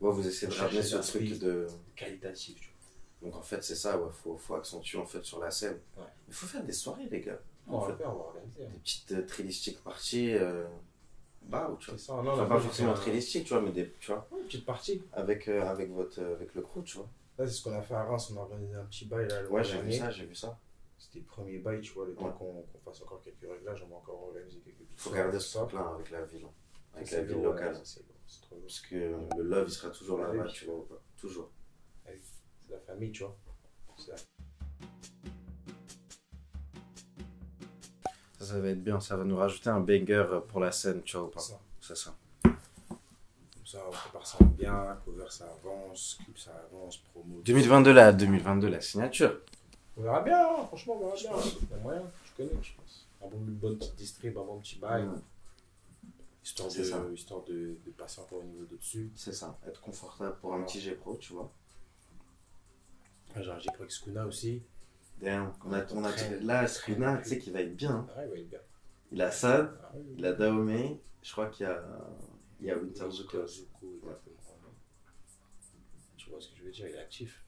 [0.00, 1.66] vous essayez de ramener ce truc de...
[1.94, 2.70] qualitatif, tu
[3.22, 5.78] Donc en fait, c'est ça, ouais, faut, faut accentuer en fait sur la scène.
[5.96, 6.04] Ouais.
[6.28, 7.38] Il faut faire des soirées, les gars.
[7.66, 8.64] On va faire, on va organiser.
[8.64, 8.68] hein.
[8.72, 10.34] des petites euh, trillistiques parties.
[10.34, 10.66] Euh...
[11.42, 11.98] Bah, ou tu C'est vois.
[11.98, 14.66] ça, non, Enfin, non, pas forcément trillistique, tu vois, mais des, tu vois, Une petite
[14.66, 15.02] partie.
[15.12, 17.08] avec, euh, avec, votre, euh, avec le crew, tu vois.
[17.38, 19.42] Là, c'est ce qu'on a fait à Reims, on a organisé un petit bail là,
[19.42, 20.58] le Ouais, j'ai vu ça, j'ai vu ça.
[20.98, 22.32] C'était le premier bail, tu vois, le temps Ouais.
[22.38, 25.48] qu'on qu'on fasse encore quelques réglages, on va encore organiser quelques Il faut garder ce
[25.48, 25.60] ça.
[25.60, 26.50] truc-là avec la ville, hein.
[26.94, 27.74] avec C'est la ville locale.
[27.74, 28.64] ouais, c'est lourd, c'est trop lourd.
[28.66, 28.94] Parce que
[29.38, 30.84] le love, il sera toujours là-bas, tu vois.
[31.16, 31.50] Toujours.
[32.68, 33.36] C'est la famille, tu vois.
[34.08, 34.16] La-
[38.38, 41.16] Ça, ça va être bien, ça va nous rajouter un banger pour la scène, tu
[41.16, 41.40] vois, ou pas.
[41.40, 41.58] ça.
[41.80, 42.14] C'est ça.
[42.42, 42.56] Comme
[43.66, 47.40] ça, on prépare ça bien, cover ça avance, clip ça avance, promo.
[47.44, 49.40] 2022, là, 2022, la signature.
[49.96, 51.30] On verra bien, hein, franchement, on verra bien.
[51.62, 53.06] Il y a moyen, je connais, je pense.
[53.24, 55.08] Un bon, une bonne petite distrib, un bon petit bail.
[56.44, 57.02] Histoire, de, ça.
[57.12, 59.10] histoire de, de passer encore au niveau de-dessus.
[59.16, 61.50] C'est ça, être confortable pour un petit G Pro, tu vois.
[63.36, 64.62] Genre, j'ai pris Skuna aussi.
[65.20, 67.90] Damn, on a, on a, là, Skrina, tu sais qu'il va être bien.
[67.90, 68.06] hein.
[68.16, 68.60] Ah, il va être bien.
[69.10, 70.14] Il a Sad, Ah, oui.
[70.18, 71.82] il a Dahomey, je crois qu'il y a,
[72.60, 73.46] il y a Winter Winter Zuko.
[73.46, 74.36] Zuko, exactement.
[76.16, 77.44] Tu vois ce que je veux dire, il est actif.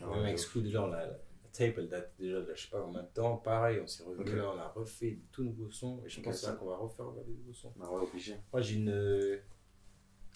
[0.00, 1.18] Ah, Même avec Screw, déjà, on a, la
[1.52, 3.36] tape, elle date déjà de je sais pas combien de temps.
[3.36, 4.36] Pareil, on s'est revenu Ok.
[4.36, 6.02] là, on a refait de tout nouveaux sons.
[6.04, 6.52] Et je Ok, pense que ça.
[6.52, 7.72] qu'on va refaire des nouveaux sons.
[7.80, 8.36] Ah ouais, obligé.
[8.52, 8.90] Moi, j'ai une.
[8.90, 9.38] euh,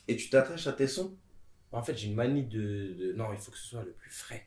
[0.07, 1.17] Et tu t'attaches à tes sons?
[1.73, 4.11] En fait, j'ai une manie de, de- Non, il faut que ce soit le plus
[4.11, 4.47] frais.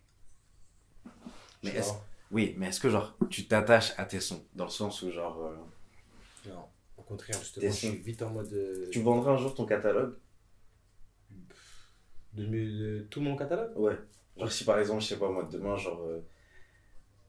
[1.63, 1.93] Mais est-ce-
[2.31, 5.37] Oui, mais est-ce que genre, tu t'attaches à tes sons Dans le sens où genre,
[5.45, 5.55] euh,
[6.49, 6.65] Non.
[6.97, 8.51] Au contraire, justement, je suis vite en mode.
[8.53, 10.15] euh, tu vendras un jour ton catalogue?
[12.33, 13.77] De, de tout mon catalogue?
[13.77, 13.97] Ouais.
[14.37, 16.21] Genre si par exemple, je sais pas moi, demain, genre, euh,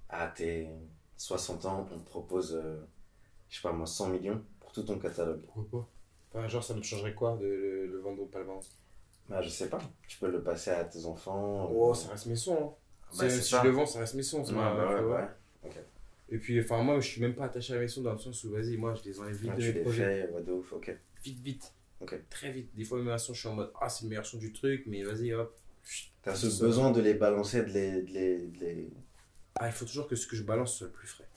[0.09, 0.69] à tes
[1.17, 2.61] 60 ans, on te propose,
[3.49, 5.43] je sais pas moi, 100 millions pour tout ton catalogue.
[5.43, 5.89] Pourquoi pas?
[6.39, 8.65] Enfin, genre, ça me changerait quoi de le, le vendre ou pas le vendre?
[9.29, 9.81] Bah, je sais pas.
[10.09, 11.69] Tu peux le passer à tes enfants.
[11.73, 12.77] Oh, ça reste mes sons.
[12.79, 12.82] Hein.
[13.19, 13.61] Bah, si ça.
[13.63, 14.45] je le vends, ça reste mes sons.
[14.45, 15.21] Ouais, bah ouais, vois.
[15.21, 15.71] ouais.
[16.29, 18.43] Et puis, enfin, moi, je suis même pas attaché à mes sons dans le sens
[18.45, 20.29] où, vas-y, moi, je les enlève vite Ouais, de mes projets.
[20.47, 20.97] de ouf, ok.
[21.23, 21.75] Vite, vite.
[22.01, 22.15] Ok.
[22.31, 22.75] Très vite.
[22.75, 24.85] Des fois, mes sons, je suis en mode, ah, c'est le meilleur son du truc,
[24.87, 25.55] mais vas-y, hop.
[26.23, 28.03] T'as ce besoin de les balancer, de les.
[28.03, 28.91] De les, de les...
[29.57, 31.29] Ah, il faut toujours que ce que je balance soit le plus frais.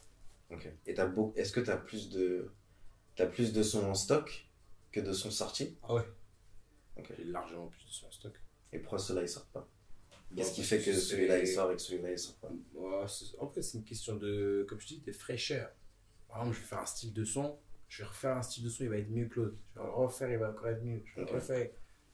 [0.51, 0.69] Ok.
[0.87, 1.33] Et t'as beau...
[1.35, 2.49] est-ce que t'as plus de.
[3.15, 4.47] T'as plus de sons en stock
[4.91, 5.75] que de sons sortis?
[5.83, 6.03] Ah ouais.
[6.97, 7.11] Ok.
[7.17, 8.33] J'ai largement plus de sons en stock.
[8.71, 9.67] Et pourquoi ceux-là ils sortent pas
[10.35, 12.49] Qu'est-ce qui fait que celui-là il sort et que celui-là il sort pas
[13.39, 15.69] en fait, c'est une question de, comme je dis, de fraîcheur.
[16.27, 18.69] Par exemple, je vais faire un style de son, je vais refaire un style de
[18.69, 19.55] son, il va être mieux que l'autre.
[19.75, 21.01] Je vais le refaire, il va encore être mieux.
[21.05, 21.69] Je vais le refaire.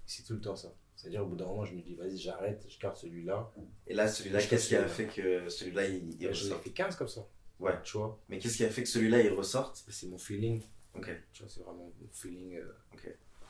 [0.06, 0.74] C'est tout le temps ça.
[0.96, 3.52] C'est-à-dire, au bout d'un moment, je me dis, vas-y, j'arrête, je garde celui-là.
[3.88, 6.96] Et là, celui-là, qu'est-ce qui a fait que celui-là il, il l'ai ressort fait 15
[6.96, 7.26] comme ça.
[7.60, 7.74] Ouais.
[7.84, 10.62] Tu vois, Mais qu'est-ce qui a fait que celui-là il ressorte c'est mon feeling.
[10.96, 11.10] Ok.
[11.32, 12.56] Tu vois, c'est vraiment mon feeling.
[12.58, 12.74] euh.
[12.94, 13.10] Ok.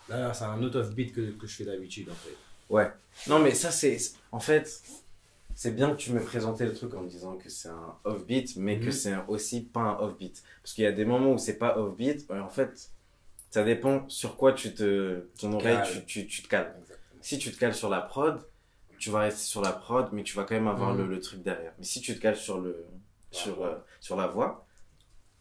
[0.09, 2.35] Là, c'est un autre off-beat que, que je fais d'habitude, en fait.
[3.27, 3.97] Non, mais ça, c'est.
[4.31, 4.81] En fait,
[5.55, 8.55] c'est bien que tu me présentais le truc en me disant que c'est un off-beat,
[8.57, 8.91] mais que Mhm.
[8.91, 10.41] c'est aussi pas un off-beat.
[10.63, 12.89] Parce qu'il y a des moments où c'est pas off-beat, ouais, en fait,
[13.49, 15.27] ça dépend sur quoi tu te.
[15.39, 16.73] Ton oreille, tu, tu, tu te cales.
[16.79, 17.21] Exactement.
[17.21, 18.41] Si tu te cales sur la prod,
[18.97, 20.99] tu vas rester sur la prod, mais tu vas quand même avoir Mhm.
[21.01, 21.73] le, le truc derrière.
[21.77, 22.85] Mais si tu te cales sur, le,
[23.33, 23.67] La sur, voix.
[23.67, 24.65] euh, sur la voix,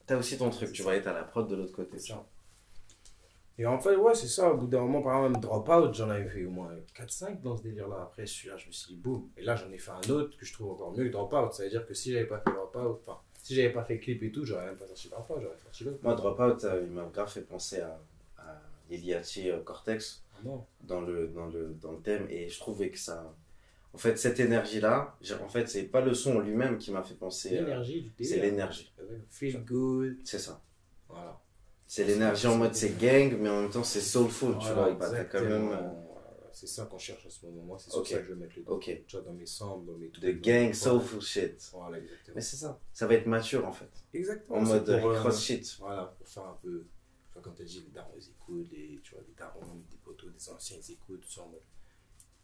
[0.06, 0.72] t'as aussi ton truc.
[0.72, 1.98] Tu vas être à la prod de l'autre côté.
[1.98, 2.24] Ça.
[3.60, 4.50] Et en fait, ouais, c'est ça.
[4.52, 7.62] Au bout d'un moment, par exemple, Dropout, j'en avais fait au moins 4-5 dans ce
[7.62, 7.98] délire-là.
[8.04, 9.28] Après, celui-là, je me suis dit, boum.
[9.36, 11.52] Et là, j'en ai fait un autre que je trouve encore mieux que Dropout.
[11.52, 14.22] Ça veut dire que si j'avais pas fait Dropout, enfin, si j'avais pas fait clip
[14.22, 15.98] et tout, j'aurais même pas sorti Dropout, j'aurais sorti l'autre.
[16.02, 18.00] Moi, Dropout, euh, il m'a grave fait penser à,
[18.38, 20.66] à Eliachi euh, Cortex Vraiment.
[20.84, 23.30] dans le, dans, le, dans le thème et je trouvais que ça.
[23.92, 27.14] En fait, cette énergie-là, en fait, c'est pas le son en lui-même qui m'a fait
[27.14, 27.58] penser.
[27.58, 28.34] euh, L'énergie du délire.
[28.34, 28.92] c'est l'énergie.
[29.28, 30.16] Feel good.
[30.24, 30.62] C'est ça.
[31.08, 31.38] Voilà.
[31.92, 34.92] C'est l'énergie en mode c'est gang, mais en même temps c'est soulful, tu Voilà, vois.
[34.92, 35.72] Bah, t'as quand même.
[35.72, 35.88] euh,
[36.52, 37.62] C'est ça qu'on cherche en ce moment.
[37.64, 38.76] Moi, c'est sur ça que je vais mettre le doigt.
[38.76, 39.02] Ok.
[39.08, 40.24] Tu vois, dans mes samples, dans mes trucs.
[40.24, 41.68] De gang soulful shit.
[41.72, 42.36] Voilà, exactement.
[42.36, 42.78] Mais c'est ça.
[42.92, 43.90] Ça va être mature en fait.
[44.14, 44.58] Exactement.
[44.58, 45.76] En mode pour, euh, cross shit.
[45.80, 46.84] Voilà, pour faire un peu.
[47.26, 49.60] Tu vois, comme tu as dit, les darons ils écoutent, les, tu vois, les darons,
[49.90, 51.58] des poteaux, des anciens ils écoutent, tout ça en mode.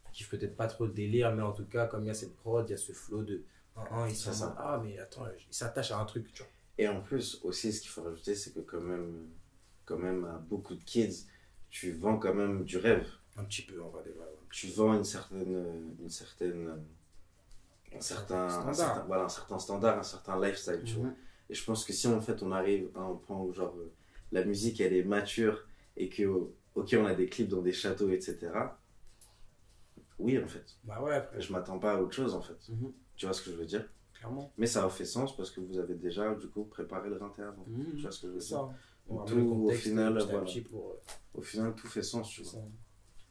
[0.09, 2.13] Ils kiffent peut-être pas trop le délire, mais en tout cas, comme il y a
[2.13, 3.45] cette prod, il y a ce flow de.
[4.09, 6.51] Ils sont Ah, mais attends, ils s'attachent à un truc, tu vois.
[6.77, 9.29] Et en plus, aussi, ce qu'il faut rajouter, c'est que quand même,
[9.85, 11.25] quand même, à beaucoup de kids,
[11.69, 13.07] tu vends quand même du rêve.
[13.37, 14.13] Un petit peu, on va dire.
[14.51, 16.83] Tu vends une certaine, une certaine,
[17.95, 18.75] un certain, un Standard.
[18.75, 21.09] certain- voilà, un certain standard, un certain lifestyle, tu vois.
[21.49, 23.73] Et je pense que si en fait on arrive à un point où genre
[24.33, 26.23] la musique elle est mature et que
[26.75, 28.77] ok on a des clips dans des châteaux etc.
[30.19, 32.57] Oui en fait, Bah ouais, après, je m'attends pas à autre chose en fait.
[32.69, 32.91] Mhm.
[33.15, 33.87] Tu vois ce que je veux dire?
[34.17, 34.51] Clairement.
[34.57, 37.49] Mais ça a fait sens parce que vous avez déjà du coup préparé le 21
[37.49, 37.65] avant.
[37.95, 38.69] Tu vois ce que je veux dire?
[39.09, 40.45] au final, voilà.
[40.69, 40.89] pour.
[40.91, 40.99] euh,
[41.35, 42.51] Au final tout fait sens tu vois.
[42.51, 42.57] ça.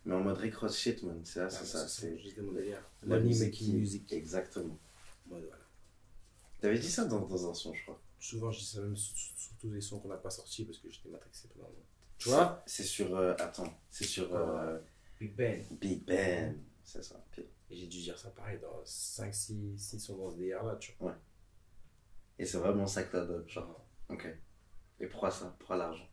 [0.05, 1.87] Mais en mode Rick Ross shit man, c'est Ah, c'est ça.
[1.89, 2.83] C'est juste mon délire.
[3.07, 4.13] la musique music.
[4.13, 4.79] Exactement.
[5.27, 5.47] Voilà.
[6.61, 8.01] T'avais dit ça dans, dans un son je crois.
[8.19, 10.79] Souvent, je dis ça même sur, sur tous les sons qu'on n'a pas sortis parce
[10.79, 11.69] que j'étais matrixé pendant.
[12.19, 12.63] Tu vois?
[12.67, 14.79] C'est sur euh, attends, c'est sur euh,
[15.21, 15.63] Big Ben.
[15.73, 17.23] Big Ben, c'est ça.
[17.31, 17.45] Pile.
[17.71, 20.93] Et j'ai dû dire ça pareil dans 5, 6, 6 sons dans ce délire-là, tu
[21.01, 21.17] vois.
[22.39, 23.85] Et c'est vraiment ça que t'as donné, genre.
[24.09, 24.27] Ok.
[25.01, 25.55] Et pourquoi ça?
[25.59, 26.07] Pourquoi l'argent?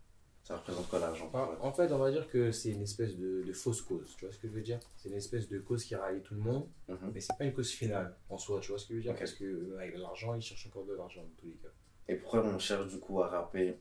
[0.43, 3.43] Ça représente quoi l'argent Enfin, en fait, on va dire que c'est une espèce de,
[3.43, 4.13] de fausse cause.
[4.17, 4.79] Tu vois ce que je veux dire?
[4.97, 7.11] C'est une espèce de cause qui rallie tout le monde, Mhm.
[7.13, 8.59] mais c'est pas une cause finale en soi.
[8.59, 9.15] Tu vois ce que je veux dire?
[9.15, 11.69] Parce que euh, avec l'argent, ils cherchent encore de l'argent dans tous les cas.
[12.09, 13.77] Et pourquoi on cherche du coup à rapper?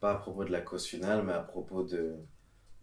[0.00, 2.16] Pas à propos de la cause finale, mais à propos de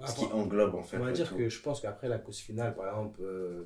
[0.05, 1.35] ce qui englobe en fait on va dire tout.
[1.35, 3.65] que je pense qu'après la cause finale, par exemple, euh,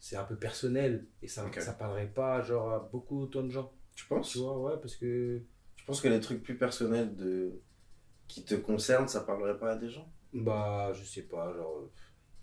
[0.00, 1.60] c'est un peu personnel et ça, Ok.
[1.60, 3.72] ça parlerait pas genre à beaucoup autant de gens.
[3.94, 4.30] Tu penses?
[4.32, 5.40] Tu vois, ouais, parce que
[5.76, 7.52] Je pense que les trucs plus personnels de
[8.28, 10.08] qui te concernent, ça parlerait pas à des gens?
[10.32, 11.90] Bah, je sais pas, genre, euh,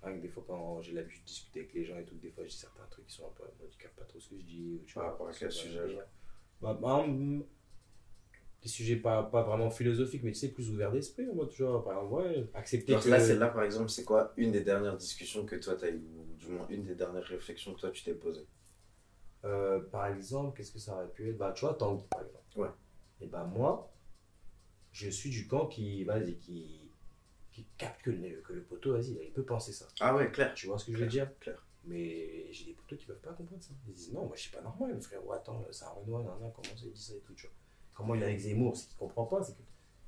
[0.03, 2.29] rien que des fois quand j'ai l'habitude de discuter avec les gens et tout, des
[2.29, 4.39] fois je dis certains trucs qui sont un peu, moi je pas trop ce que
[4.39, 4.63] je dis.
[4.63, 6.01] Ou, tu Par vois, rapport à quel sujet, genre
[6.61, 7.45] Bah, par exemple,
[8.63, 11.63] des sujets pas, pas vraiment philosophiques, mais tu sais, plus ouverts d'esprit, en mode, tu
[11.63, 13.09] vois, par exemple, ouais, accepter Genre que...
[13.09, 16.01] là, celle-là par exemple, c'est quoi une des dernières discussions que toi t'as eu,
[16.47, 18.47] ou du moins une des dernières réflexions que toi tu t'es posée
[19.45, 21.37] Euh, par exemple, qu'est-ce que ça aurait pu être?
[21.37, 22.43] Bah, tu vois, Tanguy, par exemple.
[22.55, 22.69] Ouais.
[23.21, 23.93] Et bah, moi,
[24.91, 26.91] je suis du camp qui, vas-y, qui,
[27.51, 29.87] qui capte que le, que le poteau, vas-y, il peut penser ça.
[29.99, 30.53] Ah ouais, clair.
[30.55, 31.29] Tu vois ce que je veux dire?
[31.39, 31.63] Clair.
[31.83, 33.71] Mais j'ai des potos qui peuvent pas comprendre ça.
[33.87, 36.51] Ils disent non, moi je suis pas normal, le frérot, attends, c'est un Renoir, nan,
[36.53, 37.55] comment ça il dit ça et tout, tu vois.
[37.93, 39.61] Comment il est avec Zemmour, c'est qu'il comprend pas, c'est que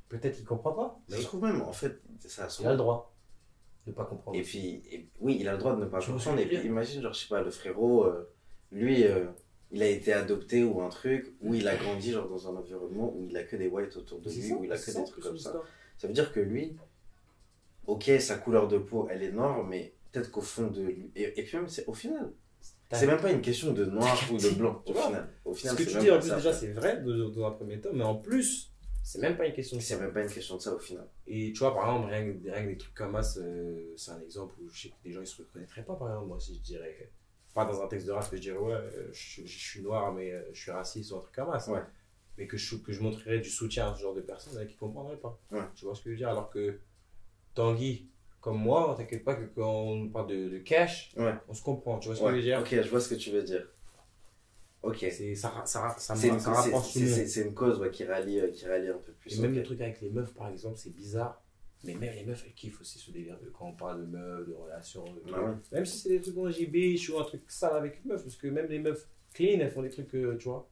[0.09, 2.77] peut-être qu'il comprend pas, mais Je trouve même, en fait, ça se il a le
[2.77, 3.15] droit
[3.87, 4.37] de pas comprendre.
[4.37, 6.37] Et puis, et- oui, il a le droit de ne pas ce comprendre.
[6.37, 8.29] que Et puis, imagine, genre, je sais pas, le frérot, euh,
[8.71, 9.25] lui, euh,
[9.71, 13.13] il a été adopté ou un truc, où il a grandi, genre, dans un environnement
[13.15, 15.03] où il a que des whites autour de lui, ça, où il a que des
[15.05, 15.61] trucs comme ça.
[15.97, 16.75] Ça veut dire que lui,
[17.87, 21.11] ok, sa couleur de peau, elle est noire, mais peut-être qu'au fond de lui.
[21.15, 22.31] Et, et puis, même, c'est au final.
[22.91, 25.29] C'est même pas une question de noir ou de blanc, au final.
[25.45, 27.51] Au Ce final, que c'est tu dis en plus, ça, déjà, c'est vrai dans un
[27.51, 28.68] premier temps, mais en plus,
[29.11, 29.99] c'est même pas une question de C'est ça.
[30.01, 31.07] même pas une question de ça, au final.
[31.25, 34.11] Et tu vois, par exemple, rien que, rien que des trucs comme ça, c'est c'est
[34.11, 36.39] un exemple où je sais que des gens ils se reconnaîtraient pas, par exemple, moi,
[36.39, 37.11] si je dirais,
[37.55, 40.13] pas dans un texte de race que je dirais, ouais, euh, je, je suis noir,
[40.13, 41.71] mais euh, je suis raciste ou un truc comme ça.
[41.71, 41.81] Ouais.
[42.37, 44.75] Mais que je, que je montrerais du soutien à ce genre de personnes euh, qui
[44.75, 45.37] comprendraient pas.
[45.51, 45.63] Ouais.
[45.75, 46.29] Tu vois ce que je veux dire?
[46.29, 46.79] Alors que
[47.55, 48.07] Tanguy,
[48.41, 51.33] comme moi, t'inquiète pas que quand on parle de, de cash, Ouais.
[51.47, 51.99] on se comprend.
[51.99, 52.59] Tu vois ce que je veux dire?
[52.59, 53.67] Ok, je vois ce que tu veux dire.
[54.81, 54.97] Ok.
[55.11, 58.87] C'est- ça, ça, ça, C'est une, rapproche c'est- cause ouais, qui, rallie, euh, qui rallie
[58.89, 59.37] un peu plus.
[59.37, 61.41] Et même le truc avec les meufs, par exemple, c'est bizarre.
[61.83, 64.47] Mais même les meufs, elles kiffent aussi ce délire de quand on parle de meufs,
[64.47, 65.05] de relations.
[65.05, 65.55] de Ah ouais.
[65.71, 68.23] Même si c'est des trucs en JB, je ou un truc sale avec une meuf,
[68.23, 70.67] parce que même les meufs clean, elles font des trucs, euh, tu vois.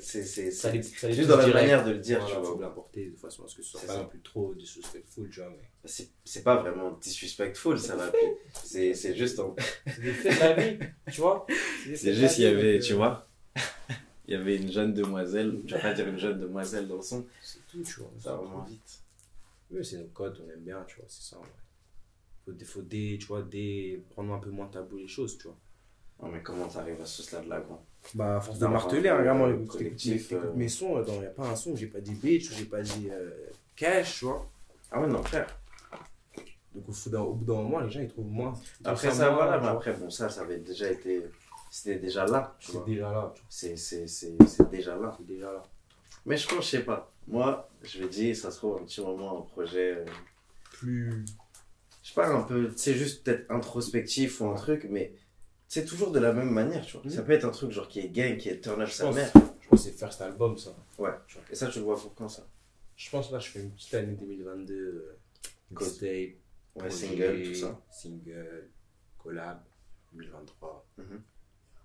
[0.00, 1.54] C'est juste dans la direct.
[1.54, 2.66] manière de le dire, Voilà, tu faut vois.
[2.66, 5.50] l'apporter de façon à ce que ce soit pas non plus trop disrespectful, tu vois.
[5.50, 5.88] Mais...
[6.24, 8.12] C'est pas vraiment disrespectful, ça va.
[8.64, 9.38] C'est c'est juste.
[9.38, 9.54] en-
[9.86, 10.78] C'est des faits de la vie,
[11.12, 11.46] tu vois.
[11.94, 13.28] C'est juste, il y avait, tu euh, vois,
[14.28, 17.02] il y avait une jeune demoiselle, je vais pas dire une jeune demoiselle dans le
[17.02, 18.10] son, C'est tout, tu vois.
[18.18, 19.00] ça va vraiment vite.
[19.70, 21.38] Oui, c'est nos codes, on aime bien, tu vois, c'est ça.
[21.38, 21.46] Ouais.
[22.44, 25.56] Faut, faut dé, tu vois, dé, prendre un peu moins tabou les choses, tu vois.
[26.22, 27.82] Non, mais comment t'arrives à ce stade-là, quoi?
[28.14, 31.30] Bah, à force de marteler, un regarde, moi, collectif, euh, mes sons, il n'y a
[31.30, 33.30] pas un son où j'ai pas dit bitch, où j'ai pas dit euh,
[33.74, 34.48] cash, tu vois.
[34.90, 35.46] Ah ouais, non, frère.
[36.74, 38.54] Donc au bout d'un- au bout d'un moment, les gens ils trouvent moins.
[38.84, 41.24] Après ça, voilà, mais après, bon, ça, ça avait déjà été.
[41.70, 43.46] C'était déjà là, tu C'est déjà là, tu vois.
[43.50, 45.14] C'est c'est- c'est- c'est déjà là.
[45.18, 45.62] C'est déjà là.
[46.24, 47.12] Mais je pense, je sais pas.
[47.26, 49.96] Moi, je vais dire, ça se trouve un petit moment, un projet.
[49.96, 50.04] euh,
[50.72, 51.24] Plus.
[52.02, 55.12] je pas, un peu, c'est juste peut-être introspectif ou un truc, mais
[55.68, 57.10] c'est toujours de la même manière, tu vois.
[57.10, 59.30] Ça peut être un truc genre qui est gang, qui est turn up sa mère.
[59.34, 60.74] je pense que c'est first album ça.
[60.98, 61.44] Ouais, tu vois.
[61.50, 62.46] Et ça, tu le vois pour quand ça?
[62.96, 64.74] Je pense là, je fais une petite année 2022.
[64.74, 65.18] euh,
[65.74, 66.00] Cause.
[66.00, 66.36] Mixtape,
[66.76, 67.80] Ouais, single, tout ça.
[67.90, 68.68] Single,
[69.18, 69.62] collab,
[70.12, 70.86] 2023.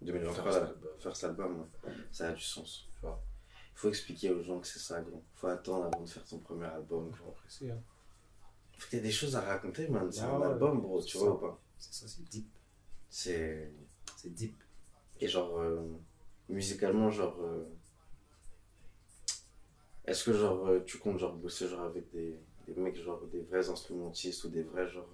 [0.02, 0.90] 2023, First album.
[1.00, 1.92] first album, ouais.
[2.12, 2.88] ça a du sens.
[2.96, 3.22] Tu vois.
[3.74, 5.24] Il faut expliquer aux gens que c'est ça, gros.
[5.36, 7.10] faut attendre avant de faire ton premier album.
[7.14, 7.82] Je suis pressé, hein.
[8.78, 10.12] Faut que t'aies des choses à raconter, man.
[10.12, 11.60] C'est Ah un ouais, album, bro, tu vois ou pas?
[11.78, 12.48] C'est ça, c'est deep.
[13.12, 13.70] C'est.
[14.18, 14.56] C'est deep.
[15.20, 15.86] Et genre, euh,
[16.50, 17.38] musicalement, genre.
[17.42, 17.64] euh,
[20.06, 22.36] Est-ce que, genre, euh, tu comptes, genre, bosser, genre, avec des,
[22.68, 25.08] des mecs, genre, des vrais instrumentistes ou des vrais, genre.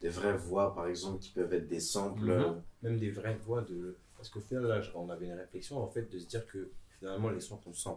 [0.00, 2.30] des vraies voix, par exemple, qui peuvent être des samples?
[2.30, 2.52] Euh,
[2.82, 3.96] Même des vraies voix de.
[4.16, 7.28] Parce qu'au final, là, on avait une réflexion en fait de se dire que finalement,
[7.30, 7.90] les sons qu'on sent,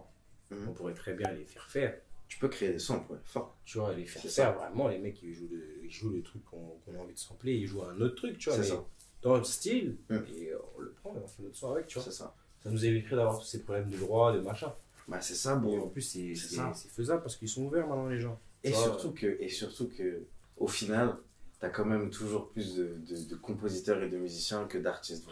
[0.50, 0.68] Mhm.
[0.68, 1.98] on pourrait très bien les faire faire.
[2.28, 3.56] Tu peux créer des samples, ouais, fort.
[3.64, 6.44] Tu vois, les faire faire vraiment, les mecs, ils jouent le, ils jouent le truc
[6.44, 8.84] qu'on a envie de sampler, ils jouent un autre truc, tu vois, mais ça.
[9.22, 10.24] Dans le style, Mhm.
[10.36, 12.04] et on le prend et on fait notre son avec, tu vois.
[12.04, 12.34] C'est ça.
[12.62, 14.72] Ça nous éviterait d'avoir tous ces problèmes de droit, de machin.
[15.08, 18.38] Bah, c'est ça, Et en plus, c'est faisable parce qu'ils sont ouverts maintenant, les gens.
[18.62, 20.22] Et Tu vois, surtout que, et surtout que,
[20.58, 21.16] au final,
[21.58, 25.26] t'as quand même toujours plus de, de, de compositeurs et de musiciens que d'artistes.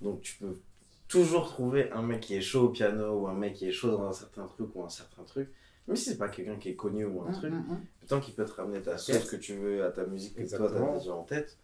[0.00, 0.56] Donc tu peux
[1.08, 3.90] toujours trouver un mec qui est chaud au piano ou un mec qui est chaud
[3.90, 5.50] dans un certain truc ou un certain truc.
[5.88, 7.52] Même si c'est pas quelqu'un qui est connu ou un truc,
[8.08, 10.44] tant qu'il peut te ramener ta sauce que tu veux à ta musique que toi
[10.44, 10.92] Exactement.
[10.92, 11.58] t'as déjà en tête,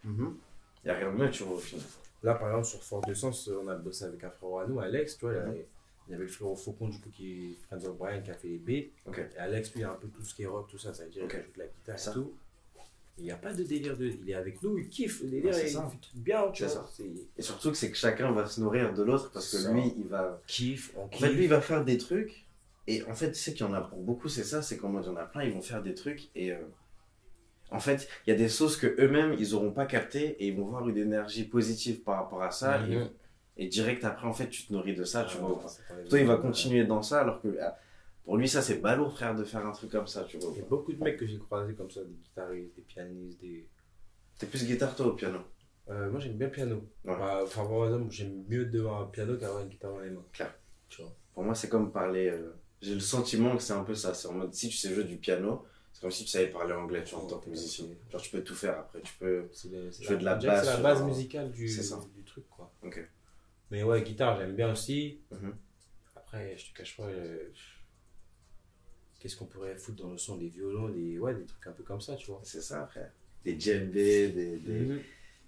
[0.84, 0.88] Mhm.
[0.88, 1.84] y a rien de mieux, tu vois, au final.
[2.22, 4.80] Là, par exemple, sur Fort de Sens, on a bossé avec un frérot à nous,
[4.80, 5.48] Alex, tu vois, il y Mhm.
[5.50, 5.66] avait-
[6.08, 8.34] il y avait le frérot Faucon, du coup, qui est Friends of Brian, qui a
[8.34, 8.70] fait les B.
[8.70, 8.92] Et
[9.38, 11.10] Alex, lui, il a un peu tout ce qui est rock, tout ça, ça veut
[11.10, 12.10] dire qu'il joue de la guitare Ça.
[12.10, 12.32] et tout.
[13.18, 14.06] Il n'y a pas de délire de.
[14.06, 16.72] Il est avec nous, il kiffe le délire, c'est il fait tout bien, tu C'est
[16.72, 16.84] vois.
[16.84, 16.90] ça.
[16.94, 19.72] C'est Et surtout que c'est que chacun va se nourrir de l'autre parce que Ça.
[19.72, 21.20] lui, il va, kiff, on En kiffe.
[21.22, 22.44] fait, lui, il va faire des trucs.
[22.86, 24.88] Et en fait, tu sais qu'il y en a pour beaucoup, c'est ça, c'est qu'en
[24.88, 26.28] mode, il y en a plein, ils vont faire des trucs.
[26.36, 26.58] Et euh,
[27.70, 30.36] en fait, il y a des sauces que eux-mêmes, ils n'auront pas captées.
[30.42, 32.78] Et ils vont voir une énergie positive par rapport à ça.
[32.78, 32.92] Mhm.
[32.92, 35.64] et, et direct après, en fait, tu te nourris de ça, tu Ah, vois.
[36.08, 37.76] Toi, il va continuer dans ça, alors que ah,
[38.24, 40.50] pour lui, ça, c'est balourd, frère, de faire un truc comme ça, tu vois.
[40.54, 43.40] Il y a beaucoup de mecs que j'ai croisés comme ça, des guitaristes, des pianistes,
[43.40, 43.66] des.
[44.38, 45.38] T'es plus guitare, toi, au piano?
[45.90, 46.76] Euh, moi, j'aime bien le piano.
[47.04, 47.16] Ouais.
[47.18, 50.24] Bah, Enfin, par exemple, j'aime mieux devant un piano qu'avoir une guitare dans les mains.
[50.32, 50.54] Clair.
[50.88, 51.10] Tu vois.
[51.34, 52.28] Pour moi, c'est comme parler.
[52.28, 52.52] euh,
[52.82, 54.14] J'ai le sentiment que c'est un peu ça.
[54.14, 55.64] C'est en mode, si tu sais jouer du piano,
[55.98, 57.86] c'est comme si tu savais parler anglais, tu vois, en tant que musicien.
[58.08, 59.00] Genre, tu peux tout faire après.
[59.00, 59.48] Tu peux.
[60.08, 62.72] Veux de la basse C'est la base musicale du, du truc, quoi.
[62.84, 63.04] Ok.
[63.72, 65.18] Mais ouais, guitare, j'aime bien aussi.
[65.32, 65.56] Mhm.
[66.14, 67.02] Après, je te cache pas.
[67.02, 67.48] euh,
[69.18, 71.82] Qu'est-ce qu'on pourrait foutre dans le son des violons, des, ouais, des trucs un peu
[71.82, 72.40] comme ça, tu vois.
[72.44, 73.10] C'est ça, frère.
[73.44, 75.00] Des djembés, des, des, Mhm.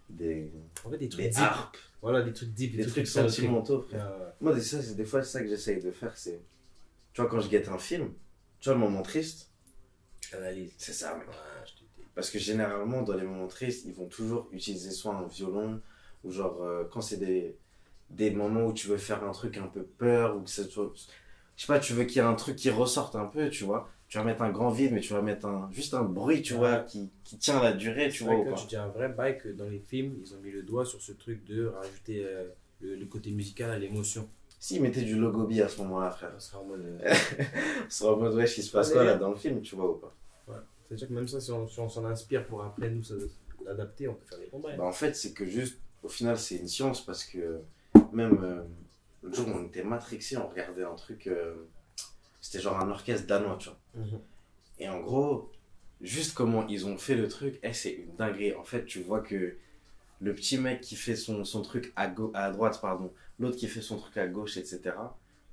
[0.09, 0.53] des,
[0.85, 1.39] En fait, des trucs des deep.
[1.39, 3.31] harpes, Voilà, des trucs deep, des trucs sentimentaux.
[3.31, 4.33] sentimentaux, frère.
[4.41, 6.17] Moi, des, ça, c'est des fois c'est ça que j'essaye de faire.
[6.19, 6.41] C'est,
[7.13, 8.13] tu vois, quand je guette un film,
[8.59, 9.50] tu vois, le moment triste,
[10.79, 11.27] C'est ça, mec.
[11.29, 11.35] Ouais,
[11.67, 11.85] je.
[12.15, 15.81] Parce que généralement, dans les moments tristes, ils vont toujours utiliser soit un violon,
[16.25, 17.57] ou genre, euh, quand c'est des,
[18.11, 20.71] des moments où tu veux faire un truc un peu peur, ou que c'est.
[20.71, 20.81] Je
[21.57, 23.89] sais pas, tu veux qu'il y ait un truc qui ressorte un peu, tu vois.
[24.09, 26.55] Tu vas mettre un grand vide, mais tu vas mettre un, juste un bruit, tu
[26.55, 26.59] Ouais.
[26.59, 28.57] vois, qui, qui tient la durée, tu vois, pas.
[28.57, 31.01] tu dis un vrai bail que dans les films, ils ont mis le doigt sur
[31.01, 32.49] ce truc de rajouter euh,
[32.81, 34.29] le, le côté musical à l'émotion.
[34.59, 36.81] S'ils mettaient du logobi à ce moment-là, frère, Ça sera en mode.
[36.81, 37.15] euh,
[37.89, 39.91] ce serait en mode, wesh, il se passe quoi là dans le film, tu vois,
[39.91, 40.13] ou pas?
[40.91, 43.15] C'est-à-dire que même ça, si on si on s'en inspire pour après nous ça-
[43.65, 44.77] l'adapter, on peut faire des bails.
[44.77, 47.61] Bah, en fait, c'est que juste, au final, c'est une science parce que
[48.13, 48.63] même euh,
[49.23, 51.55] l'autre jour, on était matrixés, on regardait un truc, euh,
[52.41, 53.79] c'était genre un orchestre danois, tu vois.
[53.95, 54.21] Mhm.
[54.81, 55.53] Et en gros,
[56.01, 58.55] juste comment ils ont fait le truc, eh, c'est une dinguerie.
[58.55, 59.57] En fait, tu vois que
[60.21, 63.83] le petit mec qui fait son, son truc à, à droite, pardon, l'autre qui fait
[63.83, 64.81] son truc à gauche, etc.,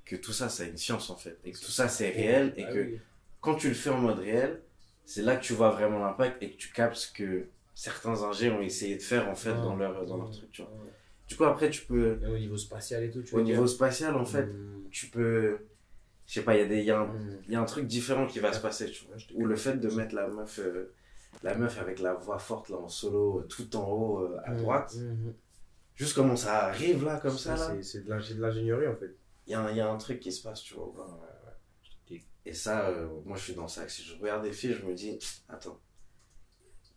[0.06, 1.38] que tout ça, c'est une science en fait.
[1.44, 3.00] Et que tout ça, c'est réel et Ah que oui.
[3.42, 4.62] quand tu le fais en mode réel,
[5.08, 8.52] c'est là que tu vois vraiment l'impact et que tu captes ce que certains ingés
[8.52, 9.62] ont essayé de faire en fait Ah.
[9.62, 10.72] dans leur, dans leur truc, tu vois.
[10.72, 10.92] Ouais.
[11.28, 13.70] Du coup, après, tu peux, au niveau spatial et tout, tu au niveau dire.
[13.70, 14.84] spatial, en fait, Mhm.
[14.92, 15.58] tu peux,
[16.26, 17.12] je sais pas, il y, a des- il y, a un-
[17.48, 19.16] il y a un truc différent qui va se passer, tu vois.
[19.36, 20.94] Ou le fait de mettre la meuf, euh,
[21.44, 24.58] la meuf avec la voix forte là en solo, tout en haut euh, à Mhm.
[24.58, 24.96] droite,
[25.96, 29.16] juste comment ça arrive là, comme ça, là, C'est- de l'ingé- de l'ingénierie en fait.
[29.46, 30.94] il y, a y a un truc qui se passe, tu vois.
[32.48, 33.88] Et ça, euh, moi je suis dans ça.
[33.90, 35.20] Si je regarde des films, je me dis,
[35.50, 35.80] attends,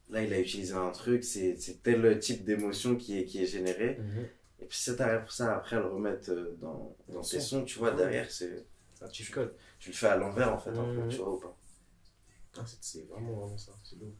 [0.08, 3.46] là il a utilisé un truc, c'est c'est tel type d'émotion qui est, qui est
[3.46, 3.96] généré.
[3.98, 4.28] Mhm.
[4.60, 7.78] Et puis si t'arrives ça après à le remettre euh, dans, dans tes sons, tu
[7.78, 7.96] vois, Ouais.
[7.96, 8.64] derrière, c'est
[9.32, 9.54] code.
[9.80, 11.08] tu le fais à l'envers en fait, un peu, Mhm.
[11.08, 11.56] tu vois ou pas.
[12.58, 13.72] Ah, c'est- c'est vraiment, vraiment ça.
[13.82, 14.14] C'est beau.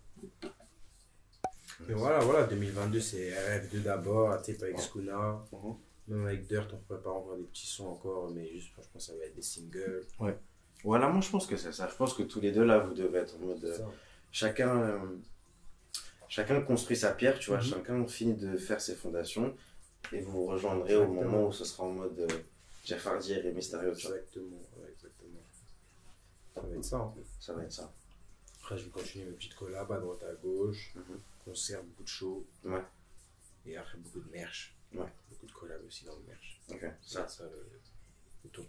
[1.86, 5.44] Mais voilà, voilà, 2022, c'est RF2 d'abord, tape avec Skuna.
[5.52, 5.76] Mhm.
[6.08, 8.98] Même avec Dirt, on prépare encore des petits sons encore, mais juste, je pense que
[8.98, 10.04] ça va être des singles.
[10.84, 11.88] Voilà, moi je pense que c'est ça.
[11.88, 13.64] Je pense que tous les deux là, vous devez être en mode.
[13.64, 13.78] euh,
[14.32, 14.98] chacun, euh,
[16.28, 17.58] chacun construit sa pierre, tu vois.
[17.58, 17.64] Mhm.
[17.64, 19.54] Chacun finit de faire ses fondations.
[20.12, 22.28] Et vous vous rejoindrez au moment où ce sera en mode euh,
[22.84, 24.16] Jeff Hardy et Mysterio, tu vois.
[24.16, 25.40] Exactement, ouais, exactement.
[26.54, 26.96] Ça va être ça.
[26.96, 27.14] hein.
[27.38, 27.92] Ça va être ça.
[28.60, 31.20] Après, je vais continuer mes petites collabs à droite à gauche, Mhm.
[31.44, 32.46] concerts, beaucoup de shows.
[32.64, 32.82] Ouais.
[33.66, 34.74] Et après, beaucoup de merch.
[34.94, 35.06] Ouais.
[35.28, 36.60] Beaucoup de collabs aussi dans le merch.
[36.70, 37.28] Ok, Ça, ça.
[37.28, 37.44] ça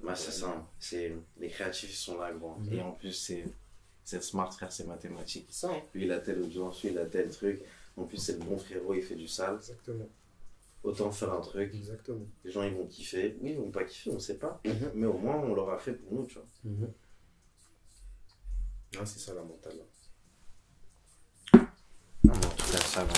[0.01, 0.47] Bah, c'est ça.
[0.49, 0.67] hein.
[0.79, 2.55] C'est, les créatifs sont là, gros.
[2.59, 2.73] Mhm.
[2.73, 3.45] Et en plus, c'est,
[4.03, 5.47] c'est smart frère, c'est mathématique.
[5.49, 5.81] Ça, hein.
[5.93, 7.61] Lui, il a telle audience, lui, il a tel truc.
[7.97, 9.55] En plus, c'est le bon frérot, il fait du sale.
[9.55, 10.07] Exactement.
[10.83, 11.73] Autant faire un truc.
[11.73, 12.25] Exactement.
[12.43, 13.37] Les gens, ils vont kiffer.
[13.41, 14.59] Oui, ils vont pas kiffer, on sait pas.
[14.65, 14.91] Mhm.
[14.95, 16.45] Mais au moins, on l'aura fait pour nous, tu vois.
[18.95, 19.77] Non, c'est ça la mentale.
[19.77, 19.83] là.
[22.23, 23.13] Non, mais en tout cas, ça va.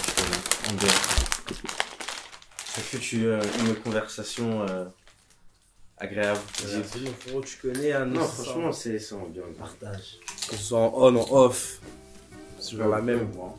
[0.70, 0.88] On bien.
[2.66, 4.86] Ça fut euh, une conversation euh,
[6.04, 6.40] agréable.
[6.76, 6.84] Mon
[7.14, 9.00] frérot, tu connais, nous, Non, franchement, c'est
[9.30, 9.44] bien.
[9.58, 10.20] Partage.
[10.50, 11.80] Que ce soit en on, en off.
[12.60, 13.30] C'est toujours la même.
[13.36, 13.58] Moi.